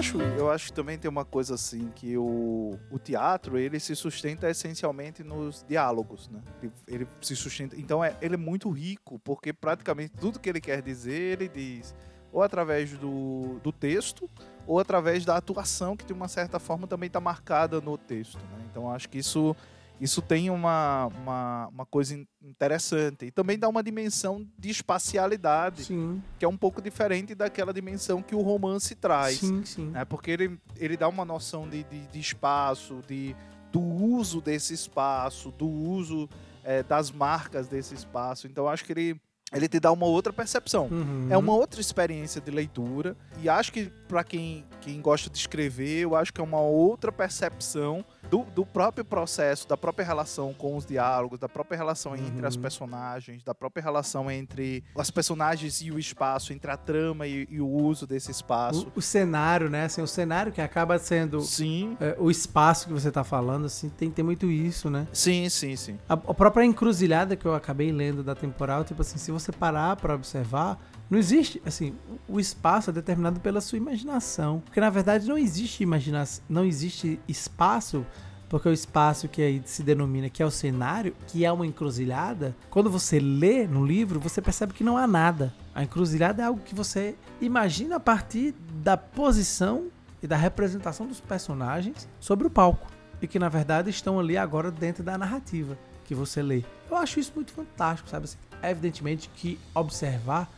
acho, 0.00 0.20
eu 0.20 0.50
acho 0.50 0.66
que 0.68 0.72
também 0.72 0.98
tem 0.98 1.08
uma 1.08 1.26
coisa 1.26 1.54
assim 1.54 1.90
que 1.94 2.16
o, 2.16 2.76
o 2.90 2.98
teatro 2.98 3.58
ele 3.58 3.78
se 3.78 3.94
sustenta 3.94 4.48
essencialmente 4.50 5.22
nos 5.22 5.64
diálogos, 5.68 6.28
né? 6.28 6.40
Ele, 6.60 6.72
ele 6.88 7.08
se 7.20 7.36
sustenta, 7.36 7.76
então 7.78 8.02
é, 8.02 8.16
ele 8.20 8.34
é 8.34 8.38
muito 8.38 8.70
rico 8.70 9.18
porque 9.20 9.52
praticamente 9.52 10.14
tudo 10.18 10.40
que 10.40 10.48
ele 10.48 10.60
quer 10.60 10.80
dizer 10.80 11.40
ele 11.40 11.48
diz 11.48 11.94
ou 12.32 12.42
através 12.42 12.92
do, 12.92 13.58
do 13.62 13.72
texto 13.72 14.28
ou 14.66 14.78
através 14.78 15.24
da 15.24 15.36
atuação 15.36 15.96
que 15.96 16.04
de 16.04 16.12
uma 16.12 16.28
certa 16.28 16.58
forma 16.58 16.86
também 16.86 17.08
está 17.08 17.20
marcada 17.20 17.80
no 17.80 17.98
texto. 17.98 18.38
Né? 18.38 18.66
Então 18.70 18.90
acho 18.90 19.08
que 19.08 19.18
isso 19.18 19.56
isso 20.00 20.22
tem 20.22 20.48
uma, 20.48 21.08
uma, 21.08 21.68
uma, 21.68 21.86
coisa 21.86 22.18
interessante. 22.42 23.26
E 23.26 23.30
também 23.30 23.58
dá 23.58 23.68
uma 23.68 23.82
dimensão 23.82 24.46
de 24.58 24.70
espacialidade, 24.70 25.84
sim. 25.84 26.22
que 26.38 26.44
é 26.44 26.48
um 26.48 26.56
pouco 26.56 26.80
diferente 26.80 27.34
daquela 27.34 27.70
dimensão 27.70 28.22
que 28.22 28.34
o 28.34 28.40
romance 28.40 28.94
traz. 28.94 29.40
Sim, 29.40 29.62
sim. 29.62 29.90
Né? 29.90 30.02
Porque 30.06 30.30
ele, 30.30 30.58
ele 30.76 30.96
dá 30.96 31.06
uma 31.06 31.22
noção 31.22 31.68
de, 31.68 31.84
de, 31.84 32.06
de 32.06 32.18
espaço, 32.18 33.02
de, 33.06 33.36
do 33.70 33.80
uso 33.80 34.40
desse 34.40 34.72
espaço, 34.72 35.50
do 35.50 35.68
uso 35.68 36.30
é, 36.64 36.82
das 36.82 37.10
marcas 37.10 37.68
desse 37.68 37.94
espaço. 37.94 38.46
Então 38.46 38.66
acho 38.66 38.86
que 38.86 38.92
ele 38.92 39.20
ele 39.52 39.68
te 39.68 39.80
dá 39.80 39.90
uma 39.90 40.06
outra 40.06 40.32
percepção. 40.32 40.88
Uhum. 40.90 41.26
É 41.28 41.36
uma 41.36 41.52
outra 41.52 41.80
experiência 41.80 42.40
de 42.40 42.50
leitura. 42.50 43.16
E 43.42 43.48
acho 43.48 43.72
que, 43.72 43.90
para 44.06 44.22
quem, 44.22 44.64
quem 44.80 45.00
gosta 45.00 45.28
de 45.28 45.38
escrever, 45.38 46.00
eu 46.00 46.14
acho 46.14 46.32
que 46.32 46.40
é 46.40 46.44
uma 46.44 46.60
outra 46.60 47.10
percepção 47.10 48.04
do, 48.28 48.44
do 48.54 48.66
próprio 48.66 49.04
processo, 49.04 49.68
da 49.68 49.76
própria 49.76 50.04
relação 50.04 50.52
com 50.52 50.76
os 50.76 50.84
diálogos, 50.84 51.38
da 51.38 51.48
própria 51.48 51.76
relação 51.76 52.12
uhum. 52.12 52.18
entre 52.18 52.46
as 52.46 52.56
uhum. 52.56 52.62
personagens, 52.62 53.42
da 53.42 53.54
própria 53.54 53.82
relação 53.82 54.30
entre 54.30 54.84
as 54.96 55.10
personagens 55.10 55.80
e 55.80 55.90
o 55.90 55.98
espaço, 55.98 56.52
entre 56.52 56.70
a 56.70 56.76
trama 56.76 57.26
e, 57.26 57.46
e 57.50 57.60
o 57.60 57.68
uso 57.68 58.06
desse 58.06 58.30
espaço. 58.30 58.88
O, 58.94 58.98
o, 58.98 59.02
cenário, 59.02 59.68
né? 59.68 59.84
Assim, 59.84 60.02
o 60.02 60.06
cenário 60.06 60.52
que 60.52 60.60
acaba 60.60 60.98
sendo 60.98 61.40
sim. 61.40 61.96
É, 62.00 62.16
o 62.18 62.30
espaço 62.30 62.86
que 62.86 62.92
você 62.92 63.08
está 63.08 63.24
falando, 63.24 63.66
assim, 63.66 63.88
tem, 63.88 64.10
tem 64.10 64.24
muito 64.24 64.50
isso, 64.50 64.90
né? 64.90 65.06
Sim, 65.12 65.48
sim, 65.48 65.76
sim. 65.76 65.98
A, 66.08 66.14
a 66.14 66.34
própria 66.34 66.64
encruzilhada 66.64 67.36
que 67.36 67.46
eu 67.46 67.54
acabei 67.54 67.90
lendo 67.92 68.22
da 68.22 68.34
temporal, 68.34 68.84
tipo 68.84 69.02
assim, 69.02 69.18
se 69.18 69.30
você 69.30 69.52
parar 69.52 69.96
para 69.96 70.14
observar, 70.14 70.78
não 71.10 71.18
existe, 71.18 71.60
assim, 71.66 71.92
o 72.28 72.38
espaço 72.38 72.90
é 72.90 72.92
determinado 72.92 73.40
pela 73.40 73.60
sua 73.60 73.76
imaginação. 73.76 74.60
Porque 74.64 74.80
na 74.80 74.90
verdade 74.90 75.26
não 75.26 75.36
existe 75.36 75.82
imaginação, 75.82 76.44
não 76.48 76.64
existe 76.64 77.18
espaço, 77.26 78.06
porque 78.48 78.68
o 78.68 78.72
espaço 78.72 79.28
que 79.28 79.42
aí 79.42 79.60
se 79.64 79.82
denomina 79.82 80.30
que 80.30 80.40
é 80.40 80.46
o 80.46 80.50
cenário, 80.52 81.14
que 81.26 81.44
é 81.44 81.50
uma 81.50 81.66
encruzilhada, 81.66 82.56
quando 82.70 82.88
você 82.88 83.18
lê 83.18 83.66
no 83.66 83.84
livro, 83.84 84.20
você 84.20 84.40
percebe 84.40 84.72
que 84.72 84.84
não 84.84 84.96
há 84.96 85.06
nada. 85.06 85.52
A 85.74 85.82
encruzilhada 85.82 86.42
é 86.42 86.46
algo 86.46 86.60
que 86.60 86.76
você 86.76 87.16
imagina 87.40 87.96
a 87.96 88.00
partir 88.00 88.54
da 88.74 88.96
posição 88.96 89.88
e 90.22 90.28
da 90.28 90.36
representação 90.36 91.08
dos 91.08 91.20
personagens 91.20 92.08
sobre 92.20 92.46
o 92.46 92.50
palco. 92.50 92.86
E 93.20 93.26
que 93.26 93.38
na 93.38 93.48
verdade 93.48 93.90
estão 93.90 94.20
ali 94.20 94.36
agora 94.36 94.70
dentro 94.70 95.02
da 95.02 95.18
narrativa 95.18 95.76
que 96.04 96.14
você 96.14 96.40
lê. 96.40 96.64
Eu 96.88 96.96
acho 96.96 97.18
isso 97.18 97.32
muito 97.34 97.52
fantástico, 97.52 98.08
sabe? 98.08 98.24
Assim, 98.24 98.38
evidentemente 98.62 99.28
que 99.34 99.58
observar 99.74 100.48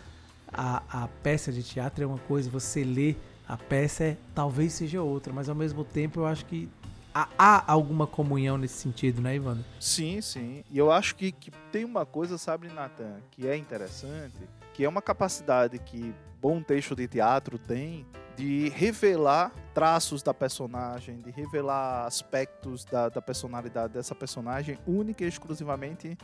a, 0.52 1.04
a 1.04 1.08
peça 1.22 1.52
de 1.52 1.62
teatro 1.62 2.04
é 2.04 2.06
uma 2.06 2.18
coisa, 2.18 2.50
você 2.50 2.84
lê 2.84 3.16
a 3.48 3.56
peça 3.56 4.04
é, 4.04 4.16
talvez 4.34 4.72
seja 4.72 5.02
outra, 5.02 5.32
mas 5.32 5.48
ao 5.48 5.54
mesmo 5.54 5.84
tempo 5.84 6.20
eu 6.20 6.26
acho 6.26 6.46
que 6.46 6.68
há, 7.14 7.28
há 7.36 7.72
alguma 7.72 8.06
comunhão 8.06 8.56
nesse 8.56 8.74
sentido, 8.74 9.20
né, 9.20 9.36
Ivana? 9.36 9.64
Sim, 9.78 10.20
sim. 10.20 10.64
E 10.70 10.78
eu 10.78 10.90
acho 10.90 11.14
que, 11.16 11.32
que 11.32 11.50
tem 11.70 11.84
uma 11.84 12.06
coisa, 12.06 12.38
sabe, 12.38 12.68
Nathan, 12.68 13.20
que 13.30 13.46
é 13.46 13.56
interessante, 13.56 14.38
que 14.72 14.84
é 14.84 14.88
uma 14.88 15.02
capacidade 15.02 15.78
que 15.78 16.14
bom 16.40 16.62
texto 16.62 16.96
de 16.96 17.06
teatro 17.06 17.58
tem 17.58 18.06
de 18.36 18.70
revelar 18.70 19.52
traços 19.74 20.22
da 20.22 20.32
personagem, 20.32 21.20
de 21.20 21.30
revelar 21.30 22.06
aspectos 22.06 22.84
da, 22.84 23.08
da 23.08 23.20
personalidade 23.20 23.92
dessa 23.92 24.14
personagem 24.14 24.78
única 24.86 25.24
e 25.24 25.28
exclusivamente 25.28 26.16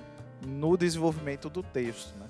no 0.46 0.76
desenvolvimento 0.76 1.50
do 1.50 1.62
texto, 1.62 2.16
né? 2.18 2.27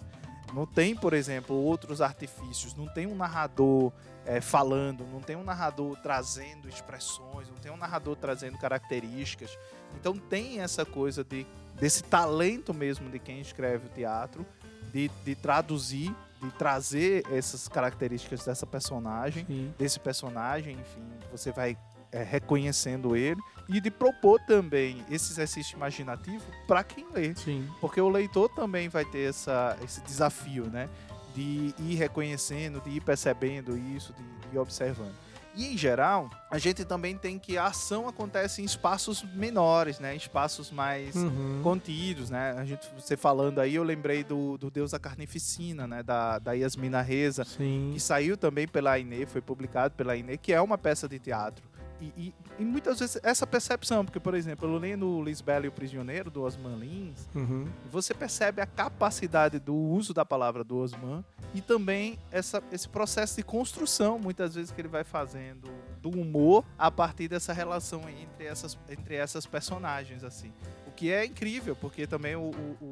Não 0.53 0.67
tem, 0.67 0.95
por 0.95 1.13
exemplo, 1.13 1.55
outros 1.57 2.01
artifícios, 2.01 2.75
não 2.75 2.87
tem 2.87 3.07
um 3.07 3.15
narrador 3.15 3.93
é, 4.25 4.41
falando, 4.41 5.05
não 5.07 5.21
tem 5.21 5.37
um 5.37 5.45
narrador 5.45 5.97
trazendo 6.03 6.69
expressões, 6.69 7.49
não 7.49 7.57
tem 7.57 7.71
um 7.71 7.77
narrador 7.77 8.17
trazendo 8.17 8.59
características. 8.59 9.59
Então 9.99 10.17
tem 10.17 10.61
essa 10.61 10.85
coisa 10.85 11.23
de, 11.25 11.47
desse 11.75 12.03
talento 12.03 12.73
mesmo 12.75 13.11
de 13.11 13.19
quem 13.19 13.41
escreve 13.41 13.87
o 13.87 13.91
teatro, 13.91 14.47
de, 14.93 15.11
de 15.25 15.35
traduzir, 15.35 16.15
de 16.41 16.51
trazer 16.53 17.25
essas 17.31 17.69
características 17.69 18.45
dessa 18.45 18.67
personagem, 18.67 19.45
Sim. 19.47 19.75
desse 19.79 19.99
personagem, 19.99 20.75
enfim, 20.75 21.09
você 21.31 21.51
vai 21.51 21.77
é, 22.13 22.23
reconhecendo 22.23 23.17
ele 23.17 23.41
e 23.69 23.81
de 23.81 23.91
propor 23.91 24.41
também 24.41 25.05
esse 25.11 25.33
exercício 25.33 25.77
imaginativo 25.77 26.45
para 26.67 26.83
quem 26.83 27.07
lê. 27.13 27.35
Sim. 27.35 27.69
Porque 27.81 28.01
o 28.01 28.09
leitor 28.09 28.49
também 28.49 28.89
vai 28.89 29.05
ter 29.05 29.29
essa, 29.29 29.77
esse 29.85 30.01
desafio, 30.01 30.65
né? 30.67 30.89
De 31.35 31.75
ir 31.79 31.95
reconhecendo, 31.97 32.81
de 32.81 32.91
ir 32.91 33.01
percebendo 33.01 33.77
isso, 33.77 34.15
de, 34.15 34.49
de 34.49 34.57
ir 34.57 34.59
observando. 34.59 35.15
E 35.55 35.75
em 35.75 35.77
geral, 35.77 36.31
a 36.51 36.57
gente 36.57 36.85
também 36.85 37.17
tem 37.17 37.37
que 37.37 37.59
a 37.59 37.67
ação 37.67 38.07
acontece 38.07 38.63
em 38.63 38.65
espaços 38.65 39.25
menores, 39.35 39.99
né? 39.99 40.15
Espaços 40.15 40.71
mais 40.71 41.17
uhum. 41.17 41.61
contidos, 41.63 42.31
né? 42.31 42.55
A 42.57 42.65
gente, 42.65 42.89
você 42.97 43.17
falando 43.17 43.59
aí, 43.59 43.75
eu 43.75 43.83
lembrei 43.83 44.23
do, 44.23 44.57
do 44.57 44.71
Deus 44.71 44.93
da 44.93 45.01
Carnificina, 45.01 45.87
né? 45.87 46.03
Da, 46.03 46.39
da 46.39 46.53
Yasmina 46.53 47.03
Reza, 47.03 47.45
Sim. 47.45 47.91
que 47.93 48.01
saiu 48.01 48.37
também 48.37 48.69
pela 48.69 48.93
Aine, 48.93 49.27
foi 49.27 49.41
publicado 49.41 49.95
pela 49.95 50.13
Aine, 50.13 50.39
que 50.39 50.53
é 50.53 50.61
uma 50.61 50.79
peça 50.79 51.09
de 51.09 51.19
teatro 51.19 51.69
e, 52.01 52.13
e, 52.17 52.35
e, 52.59 52.65
muitas 52.65 53.01
vezes 53.01 53.19
essa 53.23 53.47
percepção, 53.47 54.05
porque, 54.05 54.21
por 54.21 54.35
exemplo, 54.35 54.69
eu 54.69 54.79
lendo 54.79 55.23
Lisbela 55.23 55.67
e 55.67 55.69
o 55.69 55.73
Prisioneiro, 55.73 56.31
do 56.31 56.43
Osman 56.43 56.77
Lins, 56.77 57.29
uhum. 57.35 57.67
você 57.91 58.15
percebe 58.15 58.63
a 58.63 58.67
capacidade 58.67 59.59
do 59.59 59.75
uso 59.75 60.15
da 60.15 60.25
palavra 60.25 60.63
do 60.63 60.79
Osman 60.79 61.25
e 61.55 61.61
também 61.61 62.19
essa, 62.31 62.63
esse 62.71 62.89
processo 62.89 63.37
de 63.37 63.43
construção, 63.43 64.19
muitas 64.19 64.55
vezes, 64.55 64.71
que 64.71 64.81
ele 64.81 64.89
vai 64.89 65.05
fazendo 65.05 65.69
do 66.01 66.11
humor 66.11 66.65
a 66.79 66.91
partir 66.91 67.29
dessa 67.29 67.53
relação 67.53 68.09
entre 68.09 68.47
essas, 68.47 68.79
entre 68.89 69.17
essas 69.17 69.47
personagens, 69.47 70.23
assim. 70.23 70.53
O 70.87 70.93
que 70.93 71.11
é 71.11 71.25
incrível, 71.25 71.75
porque 71.75 72.07
também 72.07 72.37
o, 72.37 72.51
o, 72.51 72.87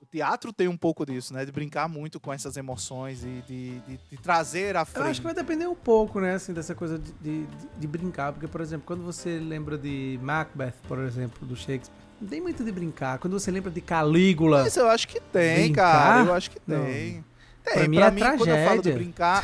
o 0.00 0.06
teatro 0.06 0.52
tem 0.52 0.68
um 0.68 0.76
pouco 0.76 1.04
disso, 1.06 1.32
né? 1.32 1.44
De 1.44 1.52
brincar 1.52 1.88
muito 1.88 2.20
com 2.20 2.32
essas 2.32 2.56
emoções 2.56 3.24
e 3.24 3.42
de, 3.46 3.80
de, 3.80 4.00
de 4.10 4.16
trazer 4.16 4.76
à 4.76 4.84
frente. 4.84 5.04
Eu 5.04 5.10
acho 5.10 5.20
que 5.20 5.26
vai 5.26 5.34
depender 5.34 5.66
um 5.66 5.74
pouco, 5.74 6.20
né, 6.20 6.34
assim, 6.34 6.52
dessa 6.52 6.74
coisa 6.74 6.98
de, 6.98 7.12
de, 7.20 7.46
de, 7.78 7.86
brincar. 7.86 8.32
Porque, 8.32 8.46
por 8.46 8.60
exemplo, 8.60 8.86
quando 8.86 9.02
você 9.02 9.38
lembra 9.38 9.78
de 9.78 10.18
Macbeth, 10.22 10.74
por 10.86 10.98
exemplo, 10.98 11.46
do 11.46 11.56
Shakespeare, 11.56 11.96
não 12.20 12.28
tem 12.28 12.40
muito 12.40 12.62
de 12.62 12.72
brincar. 12.72 13.18
Quando 13.18 13.38
você 13.38 13.50
lembra 13.50 13.70
de 13.70 13.80
Calígula. 13.80 14.62
Mas 14.62 14.76
eu 14.76 14.88
acho 14.88 15.08
que 15.08 15.20
tem, 15.20 15.64
brincar? 15.64 15.92
cara. 15.92 16.24
Eu 16.26 16.34
acho 16.34 16.50
que 16.50 16.60
tem. 16.60 17.14
Não. 17.14 17.31
Tem, 17.64 17.74
pra 17.74 17.88
mim, 17.88 17.96
pra 17.96 18.06
é 18.06 18.10
mim 18.10 18.38
quando 18.38 18.48
eu 18.48 18.68
falo 18.68 18.82
de 18.82 18.92
brincar, 18.92 19.42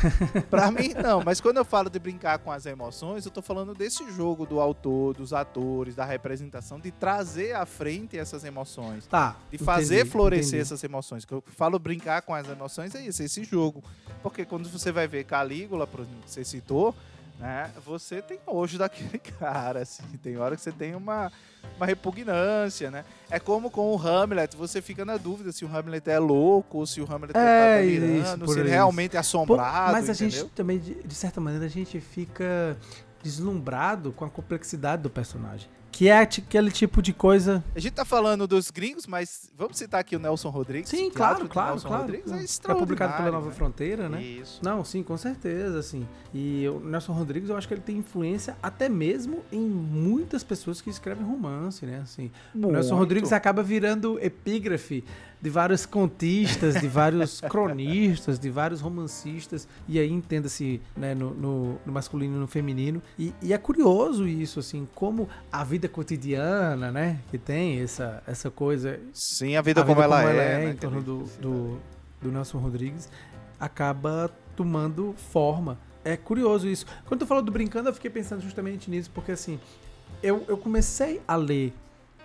pra 0.49 0.71
mim 0.71 0.93
não, 1.01 1.23
mas 1.23 1.39
quando 1.39 1.57
eu 1.57 1.65
falo 1.65 1.89
de 1.89 1.97
brincar 1.99 2.37
com 2.39 2.51
as 2.51 2.65
emoções, 2.65 3.25
eu 3.25 3.31
tô 3.31 3.41
falando 3.41 3.73
desse 3.73 4.09
jogo 4.11 4.45
do 4.45 4.59
autor, 4.59 5.15
dos 5.15 5.31
atores, 5.31 5.95
da 5.95 6.03
representação, 6.03 6.79
de 6.79 6.91
trazer 6.91 7.55
à 7.55 7.65
frente 7.65 8.17
essas 8.17 8.43
emoções. 8.43 9.07
Tá. 9.07 9.37
De 9.49 9.57
fazer 9.57 9.99
entendi, 9.99 10.11
florescer 10.11 10.47
entendi. 10.47 10.61
essas 10.61 10.83
emoções. 10.83 11.23
Que 11.23 11.33
eu 11.33 11.43
falo 11.47 11.79
brincar 11.79 12.21
com 12.21 12.33
as 12.33 12.47
emoções 12.49 12.93
é 12.93 13.01
isso, 13.01 13.21
é 13.21 13.25
esse 13.25 13.43
jogo. 13.43 13.83
Porque 14.21 14.43
quando 14.43 14.69
você 14.69 14.91
vai 14.91 15.07
ver 15.07 15.23
Calígula, 15.23 15.87
por 15.87 16.01
exemplo, 16.01 16.21
que 16.23 16.31
você 16.31 16.43
citou, 16.43 16.93
né? 17.39 17.71
Você 17.85 18.21
tem 18.21 18.39
nojo 18.45 18.77
daquele 18.77 19.17
cara, 19.39 19.81
assim. 19.81 20.03
Tem 20.21 20.37
hora 20.37 20.55
que 20.55 20.61
você 20.61 20.71
tem 20.71 20.93
uma, 20.93 21.31
uma 21.77 21.85
repugnância, 21.85 22.91
né? 22.91 23.05
É 23.31 23.39
como 23.39 23.71
com 23.71 23.95
o 23.95 23.97
Hamlet, 23.97 24.57
você 24.57 24.81
fica 24.81 25.05
na 25.05 25.15
dúvida 25.15 25.51
se 25.51 25.63
o 25.63 25.73
Hamlet 25.73 26.09
é 26.09 26.19
louco, 26.19 26.79
ou 26.79 26.85
se 26.85 26.99
o 26.99 27.09
Hamlet 27.09 27.35
é, 27.37 27.79
é 27.79 27.81
delirando, 27.81 28.51
se 28.51 28.59
ele 28.59 28.69
realmente 28.69 29.15
é 29.15 29.19
assombrado, 29.19 29.87
Pô, 29.87 29.91
Mas 29.93 30.09
a 30.09 30.13
entendeu? 30.13 30.31
gente 30.31 30.51
também, 30.51 30.79
de, 30.79 30.95
de 30.95 31.15
certa 31.15 31.39
maneira, 31.39 31.65
a 31.65 31.69
gente 31.69 31.99
fica 32.01 32.77
deslumbrado 33.23 34.11
com 34.11 34.25
a 34.25 34.29
complexidade 34.29 35.01
do 35.01 35.09
personagem. 35.09 35.69
Que 35.99 36.07
é 36.07 36.17
aquele 36.17 36.71
tipo 36.71 37.01
de 37.01 37.11
coisa. 37.11 37.61
A 37.75 37.79
gente 37.81 37.91
tá 37.91 38.05
falando 38.05 38.47
dos 38.47 38.71
gringos, 38.71 39.05
mas 39.05 39.51
vamos 39.53 39.77
citar 39.77 39.99
aqui 39.99 40.15
o 40.15 40.19
Nelson 40.19 40.47
Rodrigues. 40.47 40.89
Sim, 40.89 41.11
claro, 41.11 41.45
claro, 41.49 41.71
Nelson 41.71 41.87
claro. 41.89 42.03
Rodrigues 42.03 42.31
é, 42.65 42.71
é 42.71 42.73
publicado 42.73 43.17
pela 43.17 43.31
Nova 43.31 43.49
né? 43.49 43.53
Fronteira, 43.53 44.07
né? 44.07 44.23
Isso. 44.23 44.61
Não, 44.63 44.81
sim, 44.85 45.03
com 45.03 45.17
certeza, 45.17 45.77
assim. 45.77 46.07
E 46.33 46.65
o 46.69 46.79
Nelson 46.79 47.11
Rodrigues, 47.11 47.49
eu 47.49 47.57
acho 47.57 47.67
que 47.67 47.73
ele 47.73 47.81
tem 47.81 47.97
influência 47.97 48.55
até 48.63 48.87
mesmo 48.87 49.43
em 49.51 49.59
muitas 49.59 50.41
pessoas 50.41 50.79
que 50.79 50.89
escrevem 50.89 51.25
romance, 51.25 51.85
né? 51.85 51.99
Assim, 52.01 52.31
o 52.55 52.71
Nelson 52.71 52.95
Rodrigues 52.95 53.33
acaba 53.33 53.61
virando 53.61 54.17
epígrafe 54.21 55.03
de 55.41 55.49
vários 55.49 55.85
contistas, 55.85 56.79
de 56.81 56.87
vários 56.87 57.39
cronistas, 57.41 58.37
de 58.37 58.49
vários 58.49 58.81
romancistas, 58.81 59.67
e 59.87 59.97
aí 59.97 60.11
entenda-se 60.11 60.81
né, 60.95 61.15
no, 61.15 61.33
no, 61.33 61.79
no, 61.85 61.93
masculino 61.93 62.35
e 62.35 62.39
no 62.39 62.47
feminino. 62.47 63.01
E, 63.17 63.33
e, 63.41 63.53
é 63.53 63.57
curioso 63.57 64.27
isso, 64.27 64.59
assim, 64.59 64.87
como 64.93 65.29
a 65.51 65.63
vida 65.63 65.87
cotidiana, 65.87 66.91
né, 66.91 67.19
que 67.31 67.37
tem 67.37 67.79
essa, 67.79 68.21
essa 68.27 68.51
coisa. 68.51 68.99
Sim, 69.13 69.55
a 69.55 69.61
vida, 69.61 69.81
a 69.81 69.83
como, 69.83 69.95
vida 69.95 70.05
ela, 70.05 70.17
como 70.17 70.29
ela, 70.29 70.43
é, 70.43 70.53
é 70.53 70.65
né, 70.65 70.71
em 70.71 70.75
torno 70.75 71.01
do, 71.01 71.23
do, 71.39 71.79
do 72.21 72.31
Nelson 72.31 72.57
Rodrigues, 72.57 73.09
acaba 73.59 74.29
tomando 74.55 75.13
forma. 75.31 75.77
É 76.03 76.17
curioso 76.17 76.67
isso. 76.67 76.85
Quando 77.05 77.21
tu 77.21 77.25
falou 77.25 77.43
do 77.43 77.51
Brincando, 77.51 77.89
eu 77.89 77.93
fiquei 77.93 78.09
pensando 78.09 78.41
justamente 78.41 78.89
nisso, 78.89 79.09
porque 79.13 79.31
assim, 79.31 79.59
eu, 80.21 80.43
eu 80.47 80.57
comecei 80.57 81.21
a 81.27 81.35
ler 81.35 81.73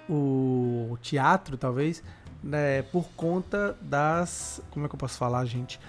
o 0.09 0.98
teatro, 1.00 1.57
talvez, 1.57 2.03
né, 2.44 2.83
por 2.83 3.09
conta 3.16 3.76
das. 3.80 4.61
Como 4.70 4.85
é 4.85 4.88
que 4.88 4.94
eu 4.94 4.98
posso 4.98 5.16
falar, 5.16 5.44
gente? 5.46 5.80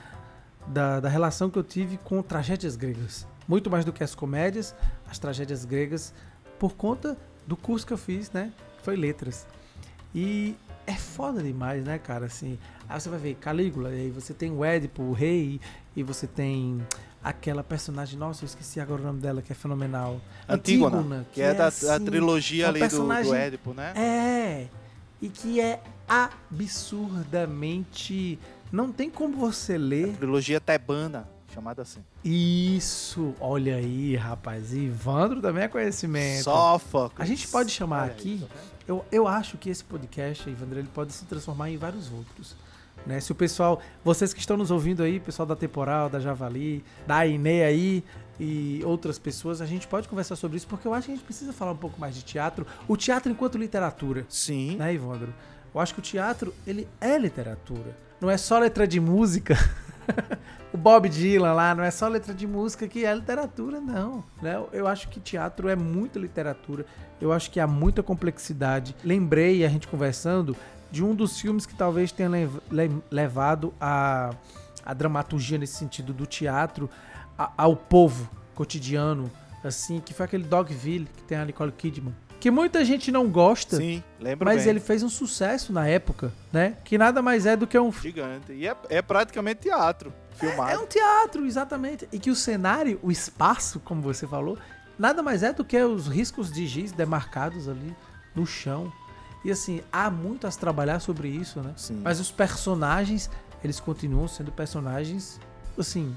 Da, 0.67 1.01
da 1.01 1.09
relação 1.09 1.49
que 1.49 1.59
eu 1.59 1.63
tive 1.63 1.97
com 1.97 2.23
tragédias 2.23 2.75
gregas. 2.75 3.27
Muito 3.47 3.69
mais 3.69 3.85
do 3.85 3.93
que 3.93 4.03
as 4.03 4.15
comédias, 4.15 4.73
as 5.07 5.19
tragédias 5.19 5.65
gregas, 5.65 6.13
por 6.57 6.73
conta 6.73 7.15
do 7.45 7.55
curso 7.55 7.85
que 7.85 7.93
eu 7.93 7.97
fiz, 7.97 8.31
né? 8.31 8.51
Foi 8.81 8.95
letras. 8.95 9.45
E 10.13 10.55
é 10.87 10.93
foda 10.93 11.43
demais, 11.43 11.83
né, 11.83 11.99
cara? 11.99 12.25
Assim, 12.25 12.57
aí 12.87 12.99
você 12.99 13.09
vai 13.09 13.19
ver 13.19 13.35
Calígula, 13.35 13.93
e 13.93 14.01
aí 14.01 14.09
você 14.09 14.33
tem 14.33 14.51
o 14.51 14.63
Édipo, 14.63 15.03
o 15.03 15.13
rei, 15.13 15.59
e 15.95 16.01
você 16.01 16.25
tem 16.25 16.81
aquela 17.23 17.63
personagem, 17.63 18.17
nossa, 18.17 18.43
eu 18.43 18.47
esqueci 18.47 18.79
agora 18.79 19.01
o 19.01 19.05
nome 19.05 19.19
dela, 19.19 19.41
que 19.41 19.51
é 19.51 19.55
fenomenal. 19.55 20.21
Antígona, 20.47 20.97
Antígona 20.97 21.25
que, 21.25 21.35
que, 21.35 21.41
é, 21.41 21.47
é 21.47 21.53
da, 21.53 21.67
assim, 21.67 21.85
da 21.85 21.99
trilogia 21.99 22.69
ali 22.69 22.87
do, 22.87 23.07
do 23.07 23.35
Édipo, 23.35 23.73
né? 23.73 23.93
É, 23.95 24.67
e 25.21 25.29
que 25.29 25.59
é 25.59 25.81
absurdamente. 26.07 28.39
Não 28.71 28.91
tem 28.91 29.09
como 29.09 29.37
você 29.37 29.77
ler. 29.77 30.13
A 30.13 30.17
trilogia 30.17 30.59
tebana, 30.59 31.27
chamada 31.53 31.81
assim. 31.81 32.03
Isso, 32.23 33.33
olha 33.39 33.75
aí, 33.75 34.15
rapaz. 34.15 34.73
Ivandro 34.73 35.41
também 35.41 35.63
é 35.63 35.67
conhecimento. 35.67 36.43
Sófocles. 36.43 37.19
A 37.19 37.25
gente 37.25 37.47
pode 37.47 37.71
chamar 37.71 38.03
olha 38.03 38.11
aqui. 38.11 38.41
Tá 38.41 38.47
eu, 38.87 39.05
eu 39.11 39.27
acho 39.27 39.57
que 39.57 39.69
esse 39.69 39.83
podcast, 39.83 40.49
Ivandro, 40.49 40.79
ele 40.79 40.89
pode 40.93 41.13
se 41.13 41.25
transformar 41.25 41.69
em 41.69 41.77
vários 41.77 42.11
outros. 42.11 42.55
Né? 43.05 43.19
Se 43.19 43.31
o 43.31 43.35
pessoal, 43.35 43.81
vocês 44.03 44.33
que 44.33 44.39
estão 44.39 44.57
nos 44.57 44.71
ouvindo 44.71 45.03
aí, 45.03 45.19
pessoal 45.19 45.45
da 45.45 45.55
Temporal, 45.55 46.09
da 46.09 46.19
Javali, 46.19 46.83
da 47.05 47.25
Ine 47.25 47.63
aí 47.63 48.03
e 48.39 48.81
outras 48.83 49.19
pessoas, 49.19 49.61
a 49.61 49.65
gente 49.65 49.87
pode 49.87 50.07
conversar 50.07 50.35
sobre 50.35 50.57
isso 50.57 50.67
porque 50.67 50.87
eu 50.87 50.93
acho 50.93 51.05
que 51.05 51.13
a 51.13 51.15
gente 51.15 51.23
precisa 51.23 51.53
falar 51.53 51.71
um 51.71 51.77
pouco 51.77 51.99
mais 51.99 52.15
de 52.15 52.23
teatro, 52.23 52.65
o 52.87 52.97
teatro 52.97 53.31
enquanto 53.31 53.57
literatura. 53.57 54.25
Sim. 54.27 54.75
Né, 54.77 54.93
Ivandro? 54.93 55.33
Eu 55.75 55.81
acho 55.81 55.93
que 55.93 55.99
o 55.99 56.01
teatro, 56.01 56.55
ele 56.65 56.87
é 57.01 57.17
literatura. 57.17 57.97
Não 58.21 58.31
é 58.31 58.37
só 58.37 58.57
letra 58.57 58.87
de 58.87 58.97
música. 58.97 59.57
o 60.71 60.77
Bob 60.77 61.09
Dylan 61.09 61.51
lá, 61.51 61.75
não 61.75 61.83
é 61.83 61.91
só 61.91 62.07
letra 62.07 62.33
de 62.33 62.47
música 62.47 62.87
que 62.87 63.03
é 63.03 63.13
literatura, 63.13 63.81
não. 63.81 64.23
Né? 64.41 64.55
Eu 64.71 64.87
acho 64.87 65.09
que 65.09 65.19
teatro 65.19 65.67
é 65.67 65.75
muita 65.75 66.17
literatura. 66.17 66.85
Eu 67.19 67.33
acho 67.33 67.51
que 67.51 67.59
há 67.59 67.67
muita 67.67 68.01
complexidade. 68.01 68.95
Lembrei, 69.03 69.65
a 69.65 69.67
gente 69.67 69.85
conversando, 69.89 70.55
de 70.89 71.03
um 71.03 71.13
dos 71.13 71.41
filmes 71.41 71.65
que 71.65 71.75
talvez 71.75 72.09
tenha 72.09 72.29
levado 73.11 73.73
a, 73.77 74.29
a 74.85 74.93
dramaturgia 74.93 75.57
nesse 75.57 75.75
sentido 75.75 76.13
do 76.13 76.25
teatro 76.25 76.89
ao 77.37 77.75
povo 77.75 78.29
cotidiano, 78.53 79.29
assim, 79.61 79.99
que 79.99 80.13
foi 80.13 80.25
aquele 80.25 80.45
Dogville 80.45 81.09
que 81.17 81.23
tem 81.23 81.37
a 81.37 81.43
Nicole 81.43 81.73
Kidman 81.73 82.15
que 82.45 82.51
muita 82.51 82.85
gente 82.85 83.11
não 83.11 83.27
gosta. 83.27 83.77
Sim, 83.77 84.03
lembro 84.19 84.45
Mas 84.45 84.61
bem. 84.61 84.69
ele 84.69 84.79
fez 84.79 85.01
um 85.01 85.09
sucesso 85.09 85.73
na 85.73 85.87
época, 85.87 86.31
né? 86.53 86.77
Que 86.83 86.95
nada 86.95 87.19
mais 87.19 87.47
é 87.47 87.57
do 87.57 87.65
que 87.65 87.79
um 87.79 87.91
gigante. 87.91 88.53
E 88.53 88.67
é, 88.67 88.77
é 88.87 89.01
praticamente 89.01 89.61
teatro 89.61 90.13
filmado. 90.35 90.69
É, 90.69 90.73
é, 90.75 90.77
um 90.77 90.85
teatro, 90.85 91.43
exatamente. 91.43 92.07
E 92.13 92.19
que 92.19 92.29
o 92.29 92.35
cenário, 92.35 92.99
o 93.01 93.11
espaço, 93.11 93.79
como 93.79 93.99
você 93.99 94.27
falou, 94.27 94.59
nada 94.95 95.23
mais 95.23 95.41
é 95.41 95.51
do 95.51 95.65
que 95.65 95.75
os 95.75 96.05
riscos 96.05 96.51
de 96.51 96.67
giz 96.67 96.91
demarcados 96.91 97.67
ali 97.67 97.95
no 98.35 98.45
chão. 98.45 98.93
E 99.43 99.49
assim, 99.49 99.81
há 99.91 100.11
muito 100.11 100.45
a 100.45 100.51
se 100.51 100.59
trabalhar 100.59 100.99
sobre 100.99 101.27
isso, 101.27 101.61
né? 101.61 101.73
Sim. 101.75 101.99
Mas 102.03 102.19
os 102.19 102.29
personagens, 102.29 103.27
eles 103.63 103.79
continuam 103.79 104.27
sendo 104.27 104.51
personagens, 104.51 105.39
assim, 105.75 106.15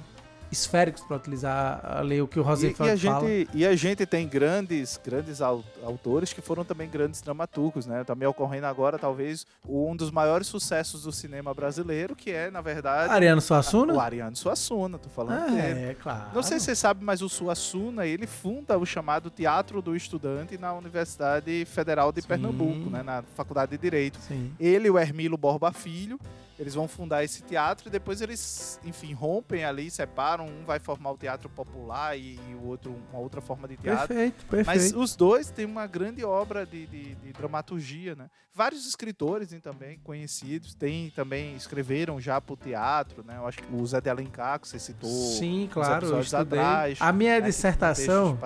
esféricos 0.50 1.02
para 1.02 1.16
utilizar 1.16 1.80
a 1.84 2.00
lei, 2.00 2.20
o 2.20 2.28
que 2.28 2.40
o 2.40 2.42
Rosenfeld 2.42 2.90
e, 2.90 3.06
e 3.06 3.08
a 3.08 3.12
fala. 3.12 3.28
Gente, 3.28 3.50
e 3.54 3.66
a 3.66 3.76
gente 3.76 4.06
tem 4.06 4.26
grandes, 4.26 4.98
grandes 5.04 5.40
autores 5.40 6.32
que 6.32 6.40
foram 6.40 6.64
também 6.64 6.88
grandes 6.88 7.20
dramaturgos, 7.20 7.86
né? 7.86 8.02
Tá 8.04 8.14
me 8.14 8.26
ocorrendo 8.26 8.66
agora, 8.66 8.98
talvez, 8.98 9.46
um 9.68 9.94
dos 9.94 10.10
maiores 10.10 10.46
sucessos 10.46 11.02
do 11.02 11.12
cinema 11.12 11.52
brasileiro, 11.52 12.16
que 12.16 12.30
é, 12.30 12.50
na 12.50 12.60
verdade... 12.60 13.12
Ariano 13.12 13.40
Suassuna? 13.40 13.94
O 13.94 14.00
Ariano 14.00 14.36
Suassuna, 14.36 14.98
tô 14.98 15.08
falando 15.08 15.42
ah, 15.42 15.46
dele. 15.46 15.80
É, 15.90 15.96
claro. 16.00 16.30
Não 16.34 16.42
sei 16.42 16.58
se 16.58 16.66
você 16.66 16.74
sabe, 16.74 17.04
mas 17.04 17.22
o 17.22 17.28
Suassuna, 17.28 18.06
ele 18.06 18.26
funda 18.26 18.78
o 18.78 18.86
chamado 18.86 19.30
Teatro 19.30 19.82
do 19.82 19.94
Estudante 19.94 20.56
na 20.56 20.72
Universidade 20.72 21.64
Federal 21.66 22.10
de 22.12 22.22
Sim. 22.22 22.28
Pernambuco, 22.28 22.90
né? 22.90 23.02
Na 23.02 23.22
Faculdade 23.34 23.72
de 23.72 23.78
Direito. 23.78 24.18
Sim. 24.20 24.52
Ele 24.58 24.88
e 24.88 24.90
o 24.90 24.98
Hermilo 24.98 25.36
Borba 25.36 25.72
Filho, 25.72 26.18
eles 26.58 26.74
vão 26.74 26.88
fundar 26.88 27.22
esse 27.22 27.42
teatro 27.42 27.88
e 27.88 27.90
depois 27.90 28.20
eles, 28.20 28.80
enfim, 28.84 29.12
rompem 29.12 29.64
ali, 29.64 29.90
separam. 29.90 30.46
Um 30.46 30.64
vai 30.64 30.80
formar 30.80 31.12
o 31.12 31.16
teatro 31.16 31.48
popular 31.48 32.18
e, 32.18 32.34
e 32.34 32.54
o 32.54 32.66
outro 32.66 32.96
uma 33.10 33.20
outra 33.20 33.40
forma 33.40 33.68
de 33.68 33.76
teatro. 33.76 34.08
Perfeito, 34.08 34.44
perfeito. 34.46 34.66
Mas 34.66 34.92
os 34.92 35.14
dois 35.14 35.50
têm 35.50 35.64
uma 35.64 35.86
grande 35.86 36.24
obra 36.24 36.66
de, 36.66 36.86
de, 36.86 37.14
de 37.14 37.32
dramaturgia, 37.32 38.16
né? 38.16 38.28
Vários 38.52 38.88
escritores 38.88 39.52
hein, 39.52 39.60
também 39.60 40.00
conhecidos 40.00 40.74
tem 40.74 41.10
também 41.10 41.54
escreveram 41.54 42.20
já 42.20 42.40
para 42.40 42.54
o 42.54 42.56
teatro, 42.56 43.22
né? 43.22 43.36
Eu 43.36 43.46
acho 43.46 43.58
que 43.58 43.72
o 43.72 43.86
Zé 43.86 44.00
de 44.00 44.10
Alencar, 44.10 44.58
que 44.58 44.66
você 44.66 44.80
citou. 44.80 45.08
Sim, 45.08 45.68
claro. 45.72 46.06
Eu 46.06 46.38
atrás, 46.40 46.98
a 47.00 47.12
minha 47.12 47.38
né, 47.38 47.46
dissertação. 47.46 48.36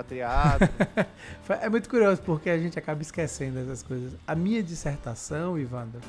é 1.62 1.68
muito 1.70 1.88
curioso 1.88 2.20
porque 2.20 2.51
a 2.51 2.59
gente 2.59 2.79
acaba 2.79 3.01
esquecendo 3.01 3.59
essas 3.59 3.83
coisas. 3.83 4.12
A 4.27 4.35
minha 4.35 4.62
dissertação, 4.62 5.59
Ivandro 5.59 6.01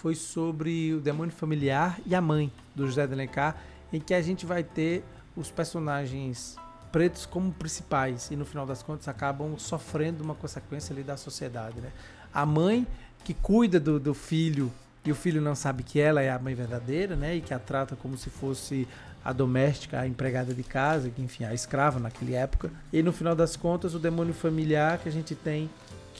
foi 0.00 0.14
sobre 0.14 0.94
o 0.94 1.00
demônio 1.00 1.34
familiar 1.34 1.98
e 2.06 2.14
a 2.14 2.20
mãe 2.20 2.52
do 2.74 2.86
José 2.86 3.04
de 3.04 3.12
Alencar, 3.12 3.56
em 3.92 3.98
que 3.98 4.14
a 4.14 4.22
gente 4.22 4.46
vai 4.46 4.62
ter 4.62 5.02
os 5.36 5.50
personagens 5.50 6.56
pretos 6.92 7.26
como 7.26 7.52
principais 7.52 8.30
e 8.30 8.36
no 8.36 8.44
final 8.44 8.64
das 8.64 8.80
contas 8.80 9.08
acabam 9.08 9.58
sofrendo 9.58 10.22
uma 10.22 10.36
consequência 10.36 10.92
ali 10.92 11.02
da 11.02 11.16
sociedade, 11.16 11.80
né? 11.80 11.90
A 12.32 12.46
mãe 12.46 12.86
que 13.24 13.34
cuida 13.34 13.80
do, 13.80 13.98
do 13.98 14.14
filho 14.14 14.72
e 15.04 15.10
o 15.10 15.16
filho 15.16 15.40
não 15.40 15.56
sabe 15.56 15.82
que 15.82 15.98
ela 15.98 16.22
é 16.22 16.30
a 16.30 16.38
mãe 16.38 16.54
verdadeira, 16.54 17.16
né? 17.16 17.34
E 17.34 17.40
que 17.40 17.52
a 17.52 17.58
trata 17.58 17.96
como 17.96 18.16
se 18.16 18.30
fosse 18.30 18.86
a 19.24 19.32
doméstica, 19.32 19.98
a 19.98 20.06
empregada 20.06 20.54
de 20.54 20.62
casa, 20.62 21.10
que 21.10 21.20
enfim, 21.20 21.44
a 21.44 21.52
escrava 21.52 21.98
naquela 21.98 22.36
época. 22.36 22.70
E 22.92 23.02
no 23.02 23.12
final 23.12 23.34
das 23.34 23.56
contas, 23.56 23.94
o 23.94 23.98
demônio 23.98 24.32
familiar 24.32 24.98
que 24.98 25.08
a 25.08 25.12
gente 25.12 25.34
tem, 25.34 25.68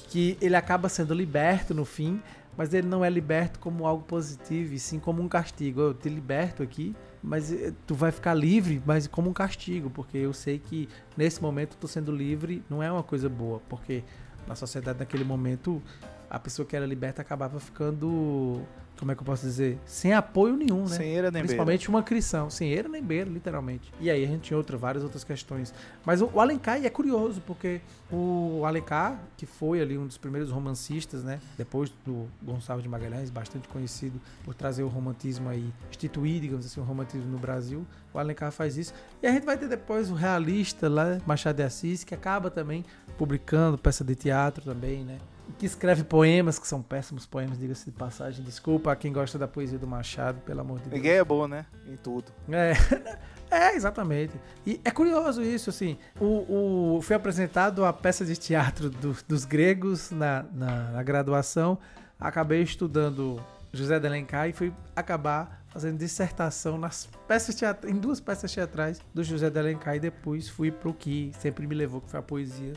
que 0.09 0.37
ele 0.41 0.57
acaba 0.57 0.89
sendo 0.89 1.15
liberto 1.15 1.73
no 1.73 1.85
fim, 1.85 2.21
mas 2.59 2.75
ele 2.75 2.89
não 2.89 3.05
é 3.05 3.09
liberto 3.09 3.61
como 3.61 3.87
algo 3.87 4.03
positivo, 4.03 4.75
e 4.75 4.81
sim 4.81 4.99
como 4.99 5.23
um 5.23 5.29
castigo. 5.29 5.81
Eu 5.81 5.95
te 5.95 6.09
liberto 6.09 6.61
aqui, 6.61 6.93
mas 7.23 7.53
eh, 7.53 7.73
tu 7.87 7.95
vai 7.95 8.11
ficar 8.11 8.35
livre, 8.35 8.83
mas 8.85 9.07
como 9.07 9.31
um 9.31 9.33
castigo, 9.33 9.89
porque 9.89 10.19
eu 10.19 10.33
sei 10.33 10.59
que 10.59 10.89
nesse 11.17 11.41
momento 11.41 11.77
tô 11.77 11.87
sendo 11.87 12.11
livre 12.11 12.65
não 12.69 12.83
é 12.83 12.91
uma 12.91 13.05
coisa 13.05 13.29
boa, 13.29 13.63
porque 13.69 14.03
na 14.45 14.57
sociedade 14.57 14.99
naquele 14.99 15.23
momento 15.23 15.81
a 16.29 16.37
pessoa 16.37 16.67
que 16.67 16.75
era 16.75 16.85
liberta 16.85 17.23
acabava 17.23 17.61
ficando 17.61 18.61
como 18.99 19.13
é 19.13 19.15
que 19.15 19.21
eu 19.21 19.25
posso 19.25 19.47
dizer? 19.47 19.79
Sem 19.87 20.13
apoio 20.13 20.57
nenhum, 20.57 20.83
né? 20.83 20.97
Sem 20.97 21.17
era 21.17 21.31
nem 21.31 21.43
Principalmente 21.43 21.81
beira. 21.87 21.91
uma 21.91 22.03
cristão. 22.03 22.51
Sem 22.51 22.75
era 22.75 22.89
nem 22.89 23.03
beira, 23.03 23.31
literalmente. 23.31 23.93
E 24.01 24.11
aí 24.11 24.25
a 24.25 24.27
gente 24.27 24.43
tinha 24.43 24.57
outra, 24.57 24.77
várias 24.77 25.05
outras 25.05 25.23
questões. 25.23 25.73
Mas 26.05 26.21
o, 26.21 26.31
o 26.35 26.41
Alencar 26.41 26.85
é 26.85 26.91
curioso, 26.91 27.41
porque 27.47 27.81
o 28.11 28.63
Alencar, 28.65 29.21
que 29.37 29.47
foi 29.47 29.81
ali 29.81 29.97
um 29.97 30.07
dos 30.07 30.19
primeiros 30.19 30.51
romancistas, 30.51 31.23
né? 31.23 31.39
Depois 31.57 31.93
do 32.05 32.27
Gonçalves 32.43 32.83
de 32.83 32.89
Magalhães, 32.89 33.31
bastante 33.31 33.69
conhecido 33.69 34.21
por 34.45 34.55
trazer 34.55 34.83
o 34.83 34.89
romantismo 34.89 35.49
aí, 35.49 35.73
instituir, 35.91 36.41
digamos 36.41 36.67
assim, 36.67 36.81
o 36.81 36.85
romantismo 36.85 37.31
no 37.31 37.39
Brasil. 37.39 37.87
O 38.13 38.19
Alencar 38.19 38.51
faz 38.51 38.77
isso. 38.77 38.93
E 39.23 39.27
a 39.27 39.33
gente 39.33 39.45
vai 39.45 39.57
ter 39.57 39.69
depois 39.69 40.11
o 40.11 40.15
realista 40.15 40.89
lá, 40.89 41.19
Machado 41.27 41.57
de 41.57 41.63
Assis, 41.63 42.03
que 42.03 42.15
acaba 42.15 42.51
também 42.51 42.85
publicando 43.17 43.79
peça 43.79 44.03
de 44.03 44.15
teatro 44.15 44.65
também, 44.65 45.05
né? 45.05 45.19
Que 45.59 45.67
escreve 45.67 46.05
poemas, 46.05 46.59
que 46.59 46.67
são 46.67 46.83
péssimos 46.83 47.27
poemas, 47.27 47.59
diga-se 47.59 47.87
de 47.87 47.93
passagem. 47.93 48.45
Desculpa 48.45 48.93
a 48.93 48.97
quem 48.97 49.13
gosta 49.13 49.39
da 49.39 49.49
poesia 49.49 49.79
do 49.79 49.87
Machado, 49.87 50.41
pelo 50.41 50.61
amor 50.61 50.79
de 50.79 50.85
Deus. 50.85 50.95
Ninguém 50.95 51.13
é 51.13 51.25
bom, 51.25 51.47
né? 51.49 51.67
Em 51.87 51.97
tudo. 51.97 52.27
É, 52.51 52.73
é 53.51 53.75
exatamente. 53.75 54.35
E 54.67 54.81
é 54.85 54.91
curioso 54.91 55.43
isso, 55.43 55.71
assim. 55.71 55.99
O, 56.21 56.97
o, 56.97 57.03
foi 57.03 57.17
apresentado 57.17 57.85
a 57.85 57.93
peça 57.93 58.25
de 58.25 58.37
teatro 58.37 58.91
do, 58.91 59.17
dos 59.27 59.45
gregos 59.45 60.11
na, 60.11 60.45
na, 60.53 60.91
na, 60.91 61.03
graduação. 61.03 61.79
Acabei 62.19 62.63
estudando 62.63 63.41
José 63.73 63.99
de 63.99 64.07
Alencar 64.07 64.49
e 64.49 64.53
fui 64.53 64.73
acabar 64.95 65.65
fazendo 65.69 65.99
dissertação 65.99 66.79
nas 66.79 67.09
peças 67.27 67.55
teatrais, 67.55 67.95
em 67.95 67.99
duas 67.99 68.21
peças 68.21 68.53
teatrais 68.53 69.01
do 69.15 69.23
José 69.23 69.51
de 69.51 69.59
Alencar 69.59 69.97
e 69.97 70.01
depois 70.01 70.49
fui 70.49 70.71
pro 70.71 70.93
que 70.93 71.31
sempre 71.39 71.67
me 71.67 71.75
levou, 71.75 72.01
que 72.01 72.11
foi 72.11 72.19
a 72.19 72.23
poesia 72.23 72.73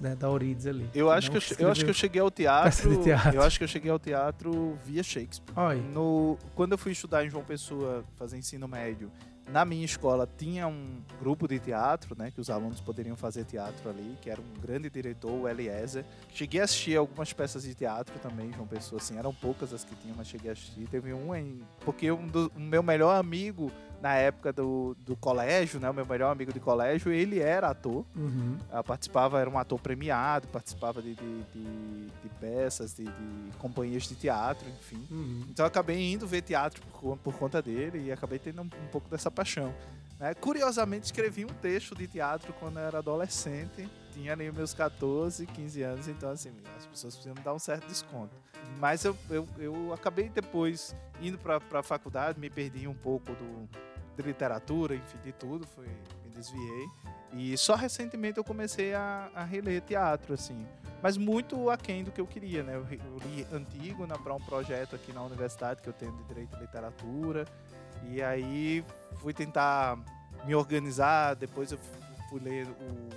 né, 0.00 0.16
da 0.16 0.30
Orides 0.30 0.66
ali. 0.66 0.88
Eu 0.94 1.10
acho, 1.10 1.30
que 1.30 1.36
eu, 1.36 1.42
eu, 1.58 1.70
acho 1.70 1.84
que 1.84 1.90
eu 1.90 1.94
cheguei 1.94 2.20
ao 2.20 2.30
teatro, 2.32 3.02
teatro, 3.02 3.34
Eu 3.34 3.42
acho 3.42 3.58
que 3.58 3.64
eu 3.64 3.68
cheguei 3.68 3.90
ao 3.90 3.98
teatro 3.98 4.78
via 4.84 5.02
Shakespeare. 5.02 5.56
Oi. 5.58 5.76
No, 5.92 6.38
quando 6.54 6.72
eu 6.72 6.78
fui 6.78 6.92
estudar 6.92 7.24
em 7.24 7.28
João 7.28 7.44
Pessoa, 7.44 8.02
fazer 8.16 8.38
ensino 8.38 8.66
médio, 8.66 9.12
na 9.50 9.64
minha 9.64 9.84
escola 9.84 10.28
tinha 10.38 10.66
um 10.68 11.02
grupo 11.18 11.48
de 11.48 11.58
teatro, 11.58 12.16
né, 12.16 12.30
que 12.30 12.40
os 12.40 12.48
alunos 12.48 12.80
poderiam 12.80 13.16
fazer 13.16 13.44
teatro 13.44 13.90
ali, 13.90 14.16
que 14.20 14.30
era 14.30 14.40
um 14.40 14.60
grande 14.60 14.88
diretor, 14.88 15.32
o 15.32 15.48
Eliezer. 15.48 16.04
Cheguei 16.32 16.60
a 16.60 16.64
assistir 16.64 16.96
algumas 16.96 17.32
peças 17.32 17.64
de 17.64 17.74
teatro 17.74 18.16
também, 18.20 18.52
João 18.52 18.66
Pessoa, 18.66 19.00
assim, 19.00 19.18
eram 19.18 19.34
poucas 19.34 19.74
as 19.74 19.84
que 19.84 19.94
tinham, 19.96 20.16
mas 20.16 20.28
cheguei 20.28 20.50
a 20.50 20.52
assistir. 20.52 20.86
Teve 20.88 21.12
um 21.12 21.34
em... 21.34 21.60
Porque 21.80 22.10
um 22.10 22.26
do, 22.26 22.50
o 22.54 22.60
meu 22.60 22.82
melhor 22.82 23.18
amigo 23.18 23.72
na 24.00 24.14
época 24.14 24.52
do, 24.52 24.96
do 25.00 25.14
colégio, 25.14 25.78
né? 25.78 25.90
O 25.90 25.94
meu 25.94 26.06
melhor 26.06 26.32
amigo 26.32 26.52
de 26.52 26.60
colégio, 26.60 27.12
ele 27.12 27.38
era 27.38 27.68
ator. 27.68 28.04
Uhum. 28.16 28.58
participava, 28.84 29.40
era 29.40 29.48
um 29.48 29.58
ator 29.58 29.78
premiado, 29.78 30.48
participava 30.48 31.02
de, 31.02 31.14
de, 31.14 31.42
de, 31.52 32.06
de 32.22 32.28
peças, 32.40 32.94
de, 32.94 33.04
de, 33.04 33.56
companhias 33.58 34.04
de 34.04 34.14
teatro, 34.14 34.66
enfim. 34.68 35.06
Uhum. 35.10 35.44
Então 35.50 35.64
eu 35.64 35.68
acabei 35.68 36.12
indo 36.12 36.26
ver 36.26 36.42
teatro 36.42 36.82
por, 36.86 37.16
por 37.18 37.34
conta 37.34 37.60
dele 37.60 38.06
e 38.06 38.12
acabei 38.12 38.38
tendo 38.38 38.62
um, 38.62 38.64
um 38.64 38.88
pouco 38.90 39.08
dessa 39.10 39.30
paixão. 39.30 39.74
Né? 40.18 40.34
Curiosamente, 40.34 41.06
escrevi 41.06 41.44
um 41.44 41.48
texto 41.48 41.94
de 41.94 42.06
teatro 42.06 42.52
quando 42.60 42.78
eu 42.78 42.84
era 42.84 42.98
adolescente. 42.98 43.88
Tinha 44.12 44.32
ali 44.32 44.50
meus 44.50 44.74
14, 44.74 45.46
15 45.46 45.82
anos, 45.82 46.08
então 46.08 46.30
assim, 46.30 46.50
as 46.76 46.84
pessoas 46.86 47.14
precisam 47.14 47.42
dar 47.42 47.54
um 47.54 47.58
certo 47.58 47.86
desconto. 47.86 48.34
Mas 48.78 49.04
eu, 49.04 49.16
eu, 49.30 49.48
eu 49.58 49.94
acabei 49.94 50.28
depois 50.28 50.94
indo 51.22 51.38
para 51.38 51.60
a 51.78 51.82
faculdade, 51.82 52.38
me 52.38 52.50
perdi 52.50 52.86
um 52.88 52.94
pouco 52.94 53.32
do, 53.32 53.68
de 54.16 54.22
literatura, 54.22 54.94
enfim, 54.94 55.18
de 55.22 55.32
tudo, 55.32 55.66
foi, 55.66 55.86
me 55.86 56.30
desviei. 56.30 56.86
E 57.32 57.56
só 57.56 57.74
recentemente 57.74 58.38
eu 58.38 58.44
comecei 58.44 58.94
a, 58.94 59.30
a 59.34 59.44
reler 59.44 59.80
teatro, 59.82 60.34
assim. 60.34 60.66
Mas 61.02 61.16
muito 61.16 61.70
aquém 61.70 62.04
do 62.04 62.10
que 62.10 62.20
eu 62.20 62.26
queria, 62.26 62.62
né? 62.62 62.74
Eu, 62.74 62.82
eu 62.82 63.18
li 63.24 63.46
antigo 63.52 64.06
para 64.18 64.34
um 64.34 64.40
projeto 64.40 64.96
aqui 64.96 65.12
na 65.12 65.22
universidade 65.22 65.80
que 65.80 65.88
eu 65.88 65.92
tenho 65.92 66.12
de 66.12 66.24
Direito 66.24 66.56
e 66.56 66.60
Literatura. 66.60 67.46
E 68.10 68.22
aí 68.22 68.84
fui 69.18 69.32
tentar 69.32 69.98
me 70.44 70.54
organizar, 70.54 71.34
depois 71.34 71.72
eu 71.72 71.78
fui 72.28 72.40
ler 72.40 72.66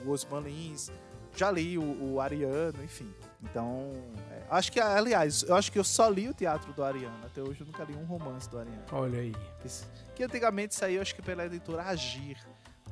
o 0.06 0.12
Osman 0.12 0.42
Lins, 0.42 0.92
já 1.36 1.52
li 1.52 1.78
o, 1.78 2.14
o 2.14 2.22
Ariano, 2.22 2.84
enfim. 2.84 3.14
Então, 3.44 3.92
é, 4.32 4.44
acho 4.50 4.72
que, 4.72 4.80
aliás, 4.80 5.44
eu 5.44 5.56
acho 5.56 5.72
que 5.72 5.78
eu 5.78 5.84
só 5.84 6.10
li 6.10 6.30
o 6.30 6.34
teatro 6.34 6.72
do 6.74 6.84
Ariano. 6.84 7.26
Até 7.26 7.42
hoje 7.42 7.62
eu 7.62 7.68
nunca 7.68 7.84
li 7.84 7.96
um 7.96 8.06
romance 8.06 8.50
do 8.50 8.58
Ariano. 8.58 8.84
Olha 8.92 9.20
aí. 9.20 9.34
Que, 9.62 9.68
que 10.16 10.24
antigamente 10.24 10.74
saiu, 10.74 11.02
acho 11.02 11.14
que 11.14 11.22
pela 11.22 11.46
editora 11.46 11.84
Agir. 11.84 12.38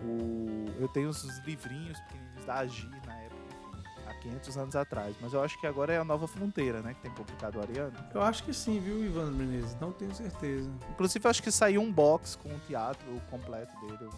O, 0.01 0.65
eu 0.79 0.87
tenho 0.87 1.09
os 1.09 1.23
livrinhos 1.45 1.99
pequenininhos 2.01 2.45
da 2.45 2.55
Agir 2.55 2.89
na 3.05 3.10
500 4.21 4.57
anos 4.57 4.75
atrás. 4.75 5.15
Mas 5.19 5.33
eu 5.33 5.43
acho 5.43 5.59
que 5.59 5.67
agora 5.67 5.93
é 5.93 5.97
a 5.97 6.03
Nova 6.03 6.27
Fronteira, 6.27 6.81
né? 6.81 6.93
Que 6.93 7.01
tem 7.01 7.11
publicado 7.11 7.59
o 7.59 7.61
Ariano. 7.61 7.93
Eu 8.13 8.21
acho 8.21 8.43
que 8.43 8.53
sim, 8.53 8.79
viu, 8.79 9.03
Ivan 9.03 9.31
Menezes? 9.31 9.75
Não 9.79 9.91
tenho 9.91 10.13
certeza. 10.13 10.69
Inclusive, 10.91 11.27
acho 11.27 11.43
que 11.43 11.51
saiu 11.51 11.81
um 11.81 11.91
box 11.91 12.35
com 12.35 12.49
o 12.49 12.59
teatro 12.67 13.05
completo 13.29 13.73
dele. 13.81 13.97
Eu 14.01 14.11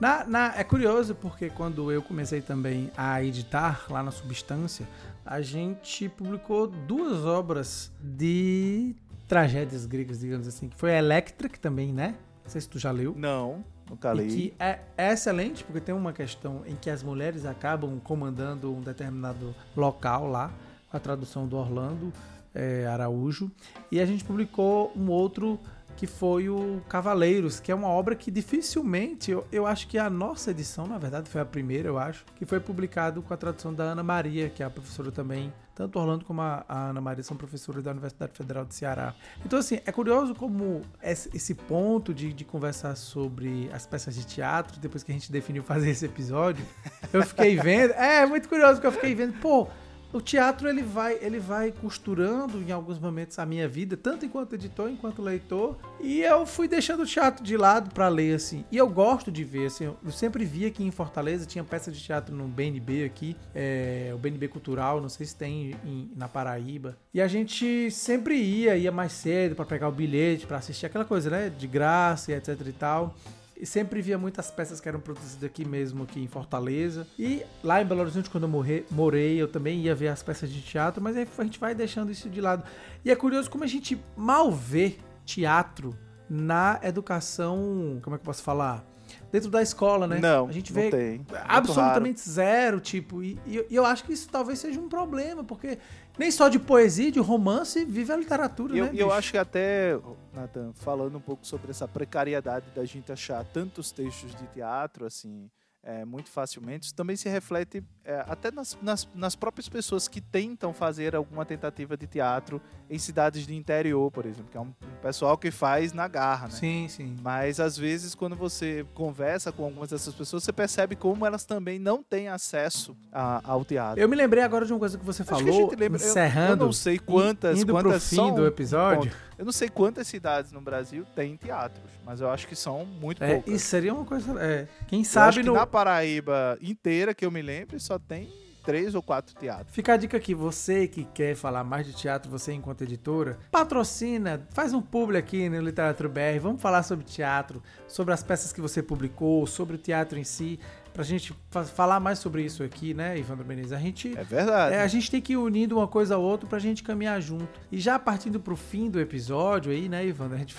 na, 0.00 0.24
na, 0.24 0.54
é 0.56 0.64
curioso 0.64 1.14
porque 1.14 1.48
quando 1.48 1.90
eu 1.90 2.02
comecei 2.02 2.40
também 2.40 2.90
a 2.96 3.22
editar 3.22 3.86
lá 3.88 4.02
na 4.02 4.10
Substância, 4.10 4.86
a 5.24 5.40
gente 5.40 6.08
publicou 6.08 6.66
duas 6.66 7.24
obras 7.24 7.92
de 8.00 8.94
tragédias 9.26 9.86
gregas, 9.86 10.20
digamos 10.20 10.46
assim, 10.46 10.68
que 10.68 10.76
foi 10.76 10.92
a 10.92 10.98
Electric 10.98 11.58
também, 11.58 11.92
né? 11.92 12.14
Não 12.44 12.50
sei 12.50 12.60
se 12.60 12.68
tu 12.68 12.78
já 12.78 12.90
leu. 12.90 13.14
Não, 13.16 13.64
nunca 13.88 14.12
li. 14.12 14.24
E 14.24 14.28
que 14.28 14.54
é, 14.58 14.80
é 14.96 15.12
excelente, 15.12 15.64
porque 15.64 15.80
tem 15.80 15.94
uma 15.94 16.12
questão 16.12 16.62
em 16.66 16.74
que 16.76 16.90
as 16.90 17.02
mulheres 17.02 17.44
acabam 17.44 17.98
comandando 18.00 18.72
um 18.72 18.80
determinado 18.80 19.54
local 19.76 20.28
lá, 20.28 20.52
a 20.92 20.98
tradução 20.98 21.46
do 21.46 21.56
Orlando 21.56 22.12
é, 22.54 22.86
Araújo. 22.86 23.50
E 23.90 24.00
a 24.00 24.06
gente 24.06 24.24
publicou 24.24 24.92
um 24.96 25.10
outro 25.10 25.60
que 25.96 26.06
foi 26.06 26.48
o 26.48 26.82
Cavaleiros, 26.88 27.58
que 27.58 27.72
é 27.72 27.74
uma 27.74 27.88
obra 27.88 28.14
que 28.14 28.30
dificilmente, 28.30 29.30
eu, 29.30 29.46
eu 29.50 29.66
acho 29.66 29.88
que 29.88 29.96
a 29.98 30.10
nossa 30.10 30.50
edição, 30.50 30.86
na 30.86 30.98
verdade, 30.98 31.28
foi 31.28 31.40
a 31.40 31.44
primeira, 31.44 31.88
eu 31.88 31.98
acho, 31.98 32.24
que 32.36 32.44
foi 32.44 32.60
publicado 32.60 33.22
com 33.22 33.32
a 33.32 33.36
tradução 33.36 33.72
da 33.72 33.84
Ana 33.84 34.02
Maria, 34.02 34.50
que 34.50 34.62
é 34.62 34.66
a 34.66 34.70
professora 34.70 35.10
também, 35.10 35.52
tanto 35.76 35.98
Orlando 35.98 36.24
como 36.24 36.40
a, 36.40 36.64
Ana 36.68 37.02
Maria 37.02 37.22
são 37.22 37.36
professores 37.36 37.84
da 37.84 37.90
Universidade 37.90 38.32
Federal 38.32 38.64
de 38.64 38.74
Ceará. 38.74 39.14
Então, 39.44 39.58
assim, 39.58 39.78
é 39.84 39.92
curioso 39.92 40.34
como 40.34 40.80
esse 41.02 41.54
ponto 41.54 42.14
de, 42.14 42.32
de 42.32 42.44
conversar 42.44 42.96
sobre 42.96 43.70
as 43.70 43.86
peças 43.86 44.14
de 44.14 44.24
teatro, 44.24 44.80
depois 44.80 45.02
que 45.02 45.12
a 45.12 45.14
gente 45.14 45.30
definiu 45.30 45.62
fazer 45.62 45.90
esse 45.90 46.06
episódio, 46.06 46.64
eu 47.12 47.22
fiquei 47.22 47.56
vendo, 47.56 47.92
é, 47.92 48.24
muito 48.24 48.48
curioso, 48.48 48.74
porque 48.74 48.86
eu 48.86 48.92
fiquei 48.92 49.14
vendo, 49.14 49.34
pô, 49.38 49.68
o 50.12 50.20
teatro 50.20 50.68
ele 50.68 50.82
vai, 50.82 51.18
ele 51.20 51.38
vai 51.38 51.72
costurando 51.72 52.62
em 52.62 52.72
alguns 52.72 52.98
momentos 52.98 53.38
a 53.38 53.46
minha 53.46 53.68
vida, 53.68 53.96
tanto 53.96 54.24
enquanto 54.24 54.54
editor, 54.54 54.90
enquanto 54.90 55.22
leitor, 55.22 55.76
e 56.00 56.22
eu 56.22 56.46
fui 56.46 56.68
deixando 56.68 57.02
o 57.02 57.06
teatro 57.06 57.44
de 57.44 57.56
lado 57.56 57.92
para 57.92 58.08
ler 58.08 58.34
assim. 58.34 58.64
E 58.70 58.76
eu 58.76 58.88
gosto 58.88 59.30
de 59.30 59.44
ver 59.44 59.66
assim, 59.66 59.84
eu 59.84 59.96
sempre 60.10 60.44
via 60.44 60.68
aqui 60.68 60.84
em 60.84 60.90
Fortaleza 60.90 61.46
tinha 61.46 61.64
peça 61.64 61.90
de 61.90 62.00
teatro 62.02 62.34
no 62.34 62.46
BNB 62.48 63.04
aqui, 63.04 63.36
é, 63.54 64.12
o 64.14 64.18
BNB 64.18 64.48
Cultural, 64.48 65.00
não 65.00 65.08
sei 65.08 65.26
se 65.26 65.36
tem 65.36 65.74
em, 65.84 66.10
na 66.16 66.28
Paraíba. 66.28 66.96
E 67.12 67.20
a 67.20 67.28
gente 67.28 67.90
sempre 67.90 68.36
ia, 68.36 68.76
ia 68.76 68.92
mais 68.92 69.12
cedo 69.12 69.54
para 69.54 69.64
pegar 69.64 69.88
o 69.88 69.92
bilhete, 69.92 70.46
para 70.46 70.58
assistir 70.58 70.86
aquela 70.86 71.04
coisa, 71.04 71.30
né, 71.30 71.50
de 71.50 71.66
graça 71.66 72.32
e 72.32 72.34
etc 72.34 72.60
e 72.66 72.72
tal. 72.72 73.14
E 73.58 73.64
sempre 73.64 74.02
via 74.02 74.18
muitas 74.18 74.50
peças 74.50 74.80
que 74.80 74.88
eram 74.88 75.00
produzidas 75.00 75.44
aqui 75.44 75.64
mesmo, 75.64 76.02
aqui 76.02 76.20
em 76.20 76.28
Fortaleza. 76.28 77.06
E 77.18 77.42
lá 77.64 77.80
em 77.80 77.86
Belo 77.86 78.02
Horizonte, 78.02 78.28
quando 78.28 78.44
eu 78.44 78.84
morei, 78.90 79.40
eu 79.40 79.48
também 79.48 79.80
ia 79.80 79.94
ver 79.94 80.08
as 80.08 80.22
peças 80.22 80.50
de 80.50 80.60
teatro, 80.60 81.02
mas 81.02 81.16
aí 81.16 81.26
a 81.38 81.42
gente 81.44 81.58
vai 81.58 81.74
deixando 81.74 82.12
isso 82.12 82.28
de 82.28 82.40
lado. 82.40 82.64
E 83.04 83.10
é 83.10 83.16
curioso 83.16 83.50
como 83.50 83.64
a 83.64 83.66
gente 83.66 83.98
mal 84.16 84.52
vê 84.52 84.96
teatro 85.24 85.96
na 86.28 86.78
educação. 86.82 87.98
Como 88.02 88.14
é 88.14 88.18
que 88.18 88.22
eu 88.22 88.26
posso 88.26 88.42
falar? 88.42 88.84
dentro 89.30 89.50
da 89.50 89.62
escola, 89.62 90.06
né? 90.06 90.18
Não, 90.18 90.48
a 90.48 90.52
gente 90.52 90.72
vê 90.72 90.90
tem. 90.90 91.26
absolutamente 91.44 92.20
zero, 92.28 92.80
tipo, 92.80 93.22
e, 93.22 93.38
e, 93.46 93.66
eu 93.70 93.84
acho 93.84 94.04
que 94.04 94.12
isso 94.12 94.28
talvez 94.28 94.58
seja 94.58 94.80
um 94.80 94.88
problema, 94.88 95.44
porque 95.44 95.78
nem 96.18 96.30
só 96.30 96.48
de 96.48 96.58
poesia, 96.58 97.10
de 97.10 97.20
romance, 97.20 97.84
vive 97.84 98.12
a 98.12 98.16
literatura, 98.16 98.76
eu, 98.76 98.84
né? 98.86 98.90
E 98.92 98.98
eu 98.98 99.12
acho 99.12 99.32
que 99.32 99.38
até, 99.38 99.98
Nathan, 100.36 100.72
falando 100.74 101.16
um 101.16 101.20
pouco 101.20 101.46
sobre 101.46 101.70
essa 101.70 101.88
precariedade 101.88 102.70
da 102.74 102.84
gente 102.84 103.10
achar 103.10 103.44
tantos 103.44 103.90
textos 103.90 104.34
de 104.34 104.46
teatro, 104.48 105.06
assim, 105.06 105.50
é, 105.86 106.04
muito 106.04 106.28
facilmente, 106.28 106.86
isso 106.86 106.94
também 106.94 107.14
se 107.14 107.28
reflete 107.28 107.80
é, 108.04 108.24
até 108.26 108.50
nas, 108.50 108.76
nas, 108.82 109.08
nas, 109.14 109.36
próprias 109.36 109.68
pessoas 109.68 110.08
que 110.08 110.20
tentam 110.20 110.72
fazer 110.74 111.14
alguma 111.14 111.46
tentativa 111.46 111.96
de 111.96 112.08
teatro 112.08 112.60
em 112.90 112.98
cidades 112.98 113.46
de 113.46 113.54
interior, 113.54 114.10
por 114.10 114.26
exemplo, 114.26 114.46
que 114.50 114.56
é 114.56 114.60
um, 114.60 114.64
um, 114.64 115.00
pessoal 115.00 115.38
que 115.38 115.50
faz 115.52 115.92
na 115.92 116.08
garra, 116.08 116.46
né? 116.48 116.54
Sim, 116.54 116.86
sim. 116.88 117.16
Mas 117.22 117.60
às 117.60 117.76
vezes, 117.76 118.16
quando 118.16 118.34
você 118.34 118.84
conversa 118.94 119.52
com 119.52 119.64
algumas 119.64 119.90
dessas 119.90 120.12
pessoas, 120.12 120.42
você 120.42 120.52
percebe 120.52 120.96
como 120.96 121.24
elas 121.24 121.44
também 121.44 121.78
não 121.78 122.02
têm 122.02 122.28
acesso 122.28 122.96
a, 123.12 123.40
ao 123.44 123.64
teatro. 123.64 124.00
Eu 124.00 124.08
me 124.08 124.16
lembrei 124.16 124.42
agora 124.42 124.66
de 124.66 124.72
uma 124.72 124.80
coisa 124.80 124.98
que 124.98 125.04
você 125.04 125.22
Acho 125.22 125.30
falou, 125.30 125.68
que 125.68 125.76
lembra, 125.76 126.00
encerrando. 126.00 126.48
Eu, 126.48 126.58
eu, 126.58 126.66
não 126.66 126.72
sei 126.72 126.98
quantas, 126.98 127.60
indo 127.60 127.72
quantas 127.72 128.08
pro 128.08 128.24
fim 128.24 128.34
do 128.34 128.44
episódio. 128.44 129.12
Eu 129.38 129.44
não 129.44 129.52
sei 129.52 129.68
quantas 129.68 130.06
cidades 130.08 130.50
no 130.50 130.62
Brasil 130.62 131.04
têm 131.14 131.36
teatros, 131.36 131.90
mas 132.04 132.20
eu 132.22 132.30
acho 132.30 132.48
que 132.48 132.56
são 132.56 132.86
muito 132.86 133.22
é, 133.22 133.34
poucas. 133.34 133.54
Isso 133.54 133.66
seria 133.66 133.92
uma 133.92 134.04
coisa. 134.04 134.32
É, 134.42 134.66
quem 134.86 135.04
sabe 135.04 135.42
no... 135.42 135.54
Paraíba 135.76 136.56
inteira 136.62 137.12
que 137.12 137.26
eu 137.26 137.30
me 137.30 137.42
lembro 137.42 137.78
só 137.78 137.98
tem 137.98 138.32
três 138.64 138.94
ou 138.94 139.02
quatro 139.02 139.34
teatros. 139.36 139.74
Fica 139.74 139.92
a 139.92 139.96
dica 139.98 140.16
aqui, 140.16 140.34
você 140.34 140.88
que 140.88 141.04
quer 141.04 141.36
falar 141.36 141.64
mais 141.64 141.84
de 141.84 141.92
teatro, 141.92 142.30
você 142.30 142.54
enquanto 142.54 142.80
editora, 142.80 143.38
patrocina, 143.50 144.48
faz 144.52 144.72
um 144.72 144.80
publi 144.80 145.18
aqui 145.18 145.50
no 145.50 145.60
Literatura 145.60 146.08
BR, 146.08 146.40
vamos 146.40 146.62
falar 146.62 146.82
sobre 146.82 147.04
teatro, 147.04 147.62
sobre 147.86 148.14
as 148.14 148.22
peças 148.22 148.54
que 148.54 148.60
você 148.60 148.82
publicou, 148.82 149.46
sobre 149.46 149.76
o 149.76 149.78
teatro 149.78 150.18
em 150.18 150.24
si 150.24 150.58
pra 150.96 151.04
gente 151.04 151.36
falar 151.74 152.00
mais 152.00 152.18
sobre 152.18 152.42
isso 152.42 152.62
aqui, 152.62 152.94
né, 152.94 153.18
Ivandro 153.18 153.44
Menezes? 153.44 153.72
A 153.72 153.78
gente. 153.78 154.16
É 154.16 154.24
verdade. 154.24 154.74
É, 154.74 154.80
a 154.80 154.86
gente 154.86 155.10
tem 155.10 155.20
que 155.20 155.34
ir 155.34 155.36
unindo 155.36 155.76
uma 155.76 155.86
coisa 155.86 156.14
a 156.14 156.18
outra 156.18 156.48
pra 156.48 156.58
gente 156.58 156.82
caminhar 156.82 157.20
junto. 157.20 157.46
E 157.70 157.78
já 157.78 157.98
partindo 157.98 158.40
pro 158.40 158.56
fim 158.56 158.88
do 158.88 158.98
episódio 158.98 159.70
aí, 159.70 159.90
né, 159.90 160.06
Ivandro? 160.06 160.36
A 160.36 160.38
gente, 160.38 160.56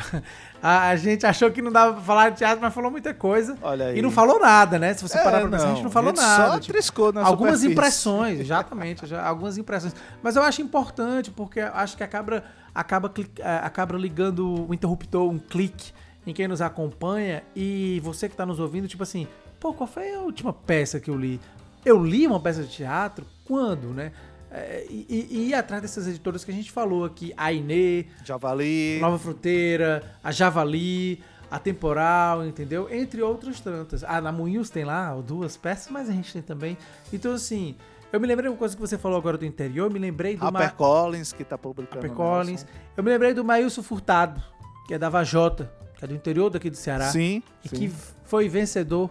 a, 0.62 0.90
a 0.90 0.96
gente 0.96 1.26
achou 1.26 1.50
que 1.50 1.60
não 1.60 1.72
dava 1.72 1.94
pra 1.94 2.04
falar 2.04 2.30
de 2.30 2.38
teatro, 2.38 2.60
mas 2.62 2.72
falou 2.72 2.92
muita 2.92 3.16
coisa. 3.16 3.58
Olha 3.64 3.88
aí. 3.88 3.98
E 3.98 4.02
não 4.02 4.12
falou 4.12 4.40
nada, 4.40 4.78
né? 4.78 4.94
Se 4.94 5.02
você 5.02 5.18
é, 5.18 5.24
parar 5.24 5.40
pra 5.42 5.50
pensar, 5.50 5.66
a 5.66 5.74
gente 5.74 5.84
não 5.84 5.90
falou 5.90 6.12
a 6.12 6.16
gente 6.16 6.24
nada. 6.24 6.52
Só 6.52 6.60
tipo, 6.60 6.74
triscou 6.74 7.12
na 7.12 7.24
Algumas 7.24 7.64
impressões, 7.64 8.38
exatamente. 8.40 9.08
já, 9.08 9.26
algumas 9.26 9.58
impressões. 9.58 9.96
Mas 10.22 10.36
eu 10.36 10.44
acho 10.44 10.62
importante, 10.62 11.32
porque 11.32 11.62
acho 11.62 11.98
que 11.98 12.04
acaba, 12.04 12.44
acaba, 12.76 13.12
é, 13.40 13.56
acaba 13.64 13.98
ligando 13.98 14.70
o 14.70 14.72
interruptor, 14.72 15.28
um 15.28 15.40
clique 15.40 15.92
em 16.28 16.34
quem 16.34 16.48
nos 16.48 16.62
acompanha 16.62 17.42
e 17.56 18.00
você 18.04 18.28
que 18.28 18.34
está 18.36 18.46
nos 18.46 18.60
ouvindo, 18.60 18.88
tipo 18.88 19.02
assim, 19.02 19.28
Pô, 19.60 19.74
qual 19.74 19.88
foi 19.88 20.14
a 20.14 20.20
última 20.20 20.54
peça 20.54 21.00
que 21.00 21.10
eu 21.10 21.18
li? 21.18 21.40
Eu 21.86 22.04
li 22.04 22.28
uma 22.28 22.40
peça 22.40 22.64
de 22.64 22.70
teatro 22.70 23.26
quando, 23.46 23.94
né? 23.94 24.12
É, 24.52 24.86
e, 24.90 25.28
e, 25.30 25.50
ir 25.50 25.54
atrás 25.54 25.82
dessas 25.82 26.08
editoras 26.08 26.44
que 26.46 26.52
a 26.52 26.54
gente 26.54 26.72
falou 26.72 27.04
aqui, 27.04 27.34
a 27.36 27.52
Inê, 27.52 28.06
Javali, 28.24 28.98
Nova 29.02 29.20
Fronteira, 29.20 30.04
a 30.24 30.32
Javali, 30.32 31.22
a 31.52 31.60
Temporal, 31.60 32.46
entendeu? 32.46 32.88
Entre 32.90 33.22
outras 33.22 33.60
tantas. 33.60 34.04
Ah, 34.04 34.22
na 34.22 34.32
Moinhos 34.32 34.70
tem 34.70 34.86
lá 34.86 35.14
duas 35.16 35.58
peças, 35.58 35.92
mas 35.92 36.10
a 36.10 36.14
gente 36.14 36.32
tem 36.32 36.42
também. 36.42 36.78
Então, 37.12 37.34
assim, 37.34 37.76
eu 38.12 38.20
me 38.20 38.28
lembrei 38.28 38.50
de 38.50 38.54
uma 38.54 38.58
coisa 38.58 38.74
que 38.76 38.82
você 38.82 38.98
falou 38.98 39.18
agora 39.18 39.38
do 39.38 39.46
interior, 39.46 39.88
eu 39.88 39.92
me 39.92 40.00
lembrei 40.00 40.38
do... 40.38 40.46
Harper 40.46 40.62
Ma... 40.62 40.70
Collins, 40.70 41.34
que 41.34 41.44
tá 41.44 41.58
publicando. 41.58 41.98
Harper 41.98 42.12
Collins. 42.16 42.66
Eu 42.96 43.04
me 43.04 43.10
lembrei 43.10 43.34
do 43.34 43.44
Maílson 43.44 43.84
Furtado, 43.84 44.42
que 44.88 44.94
é 44.94 44.98
da 44.98 45.10
Vajota, 45.10 45.72
que 45.98 46.06
é 46.06 46.08
do 46.08 46.16
interior 46.16 46.50
daqui 46.50 46.70
do 46.70 46.78
Ceará. 46.78 47.10
Sim, 47.12 47.44
E 47.66 47.70
sim. 47.70 47.76
que 47.76 47.94
foi 48.24 48.48
vencedor 48.48 49.10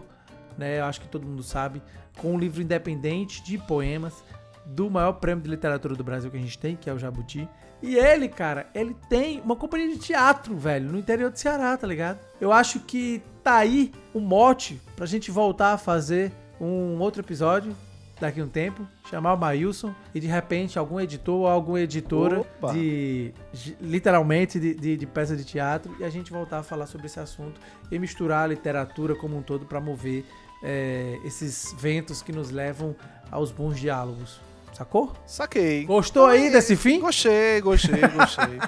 né? 0.57 0.79
Eu 0.79 0.85
acho 0.85 1.01
que 1.01 1.07
todo 1.07 1.25
mundo 1.25 1.43
sabe, 1.43 1.81
com 2.17 2.33
um 2.33 2.39
livro 2.39 2.61
independente 2.61 3.43
de 3.43 3.57
poemas 3.57 4.23
do 4.65 4.89
maior 4.89 5.13
prêmio 5.13 5.43
de 5.43 5.49
literatura 5.49 5.95
do 5.95 6.03
Brasil 6.03 6.29
que 6.29 6.37
a 6.37 6.41
gente 6.41 6.57
tem, 6.57 6.75
que 6.75 6.89
é 6.89 6.93
o 6.93 6.99
Jabuti. 6.99 7.47
E 7.81 7.95
ele, 7.95 8.27
cara, 8.27 8.67
ele 8.73 8.95
tem 9.07 9.39
uma 9.41 9.55
companhia 9.55 9.87
de 9.87 9.99
teatro, 9.99 10.55
velho, 10.57 10.91
no 10.91 10.97
interior 10.97 11.31
do 11.31 11.37
Ceará, 11.37 11.77
tá 11.77 11.85
ligado? 11.85 12.19
Eu 12.41 12.51
acho 12.51 12.79
que 12.79 13.21
tá 13.43 13.57
aí 13.57 13.93
o 14.13 14.19
um 14.19 14.21
mote 14.21 14.81
pra 14.95 15.05
gente 15.05 15.31
voltar 15.31 15.73
a 15.73 15.77
fazer 15.77 16.31
um 16.59 16.99
outro 16.99 17.21
episódio 17.21 17.75
daqui 18.19 18.41
a 18.41 18.43
um 18.43 18.47
tempo, 18.47 18.87
chamar 19.09 19.33
o 19.33 19.37
Mailson 19.37 19.93
e 20.13 20.19
de 20.19 20.27
repente 20.27 20.79
algum 20.79 20.99
editor 20.99 21.41
ou 21.41 21.47
alguma 21.47 21.79
editora 21.79 22.39
Opa. 22.39 22.73
de, 22.73 23.31
literalmente 23.79 24.59
de, 24.59 24.73
de, 24.73 24.97
de, 24.97 25.05
peça 25.05 25.35
de 25.35 25.45
teatro 25.45 25.95
e 25.99 26.03
a 26.03 26.09
gente 26.09 26.31
voltar 26.31 26.59
a 26.59 26.63
falar 26.63 26.87
sobre 26.87 27.05
esse 27.05 27.19
assunto 27.19 27.61
e 27.91 27.99
misturar 27.99 28.45
a 28.45 28.47
literatura 28.47 29.15
como 29.15 29.37
um 29.37 29.41
todo 29.41 29.65
para 29.65 29.79
mover 29.79 30.25
é, 30.63 31.19
esses 31.23 31.73
ventos 31.77 32.21
que 32.21 32.31
nos 32.31 32.49
levam 32.49 32.95
aos 33.31 33.51
bons 33.51 33.79
diálogos. 33.79 34.39
Sacou? 34.73 35.13
Saquei. 35.25 35.85
Gostou 35.85 36.27
aí 36.27 36.51
desse 36.51 36.75
fim? 36.75 36.99
Gostei, 36.99 37.61
gostei, 37.61 38.07
gostei. 38.07 38.59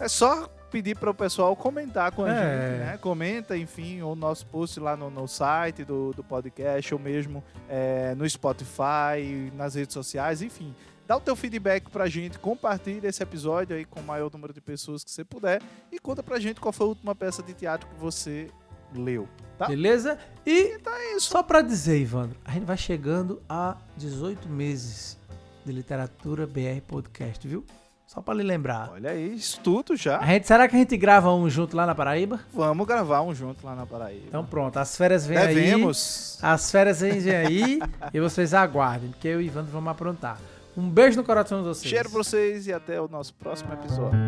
é 0.00 0.08
só 0.08 0.48
pedir 0.70 0.96
para 0.96 1.10
o 1.10 1.14
pessoal 1.14 1.54
comentar 1.56 2.12
com 2.12 2.24
a 2.24 2.30
é. 2.30 2.34
gente, 2.34 2.78
né? 2.78 2.98
Comenta, 2.98 3.56
enfim, 3.56 4.00
o 4.02 4.14
nosso 4.14 4.46
post 4.46 4.78
lá 4.80 4.96
no, 4.96 5.10
no 5.10 5.26
site 5.26 5.84
do, 5.84 6.12
do 6.12 6.24
podcast, 6.24 6.94
ou 6.94 7.00
mesmo 7.00 7.44
é, 7.68 8.14
no 8.14 8.28
Spotify, 8.28 9.52
nas 9.54 9.74
redes 9.74 9.92
sociais, 9.92 10.40
enfim. 10.40 10.74
Dá 11.06 11.16
o 11.16 11.20
teu 11.20 11.34
feedback 11.34 11.90
pra 11.90 12.06
gente, 12.06 12.38
compartilha 12.38 13.08
esse 13.08 13.20
episódio 13.20 13.76
aí 13.76 13.84
com 13.84 13.98
o 13.98 14.04
maior 14.04 14.30
número 14.32 14.52
de 14.52 14.60
pessoas 14.60 15.02
que 15.02 15.10
você 15.10 15.24
puder 15.24 15.60
e 15.90 15.98
conta 15.98 16.22
pra 16.22 16.38
gente 16.38 16.60
qual 16.60 16.72
foi 16.72 16.86
a 16.86 16.88
última 16.90 17.14
peça 17.16 17.42
de 17.42 17.52
teatro 17.52 17.88
que 17.88 17.96
você 17.96 18.48
leu, 18.94 19.28
tá? 19.58 19.66
Beleza? 19.66 20.18
E 20.46 20.74
então 20.74 20.92
é 20.92 21.16
isso. 21.16 21.30
Só 21.30 21.42
pra 21.42 21.62
dizer, 21.62 22.00
Ivandro, 22.00 22.36
a 22.44 22.52
gente 22.52 22.64
vai 22.64 22.76
chegando 22.76 23.42
a 23.48 23.76
18 23.96 24.48
meses 24.48 25.18
de 25.64 25.72
Literatura 25.72 26.46
BR 26.46 26.80
Podcast, 26.86 27.46
viu? 27.46 27.64
Só 28.06 28.20
pra 28.20 28.34
lhe 28.34 28.42
lembrar. 28.42 28.90
Olha 28.92 29.10
aí, 29.10 29.36
isso 29.36 29.60
tudo 29.60 29.94
já. 29.94 30.18
A 30.18 30.26
gente, 30.26 30.44
será 30.44 30.66
que 30.66 30.74
a 30.74 30.78
gente 30.80 30.96
grava 30.96 31.32
um 31.32 31.48
junto 31.48 31.76
lá 31.76 31.86
na 31.86 31.94
Paraíba? 31.94 32.40
Vamos 32.52 32.84
gravar 32.84 33.22
um 33.22 33.32
junto 33.32 33.64
lá 33.64 33.76
na 33.76 33.86
Paraíba. 33.86 34.24
Então 34.26 34.44
pronto, 34.44 34.76
as 34.78 34.96
férias 34.96 35.24
vêm 35.24 35.38
aí. 35.38 35.54
Devemos. 35.54 36.36
As 36.42 36.68
férias 36.72 37.00
vêm 37.00 37.12
aí 37.30 37.78
e 38.12 38.18
vocês 38.18 38.52
aguardem, 38.52 39.10
porque 39.10 39.28
eu 39.28 39.40
e 39.40 39.44
o 39.44 39.46
Ivandro 39.46 39.70
vamos 39.70 39.92
aprontar. 39.92 40.40
Um 40.76 40.90
beijo 40.90 41.18
no 41.18 41.24
coração 41.24 41.62
de 41.62 41.68
vocês. 41.68 41.88
Cheiro 41.88 42.10
pra 42.10 42.18
vocês 42.18 42.66
e 42.66 42.72
até 42.72 43.00
o 43.00 43.06
nosso 43.06 43.32
próximo 43.34 43.72
episódio. 43.74 44.18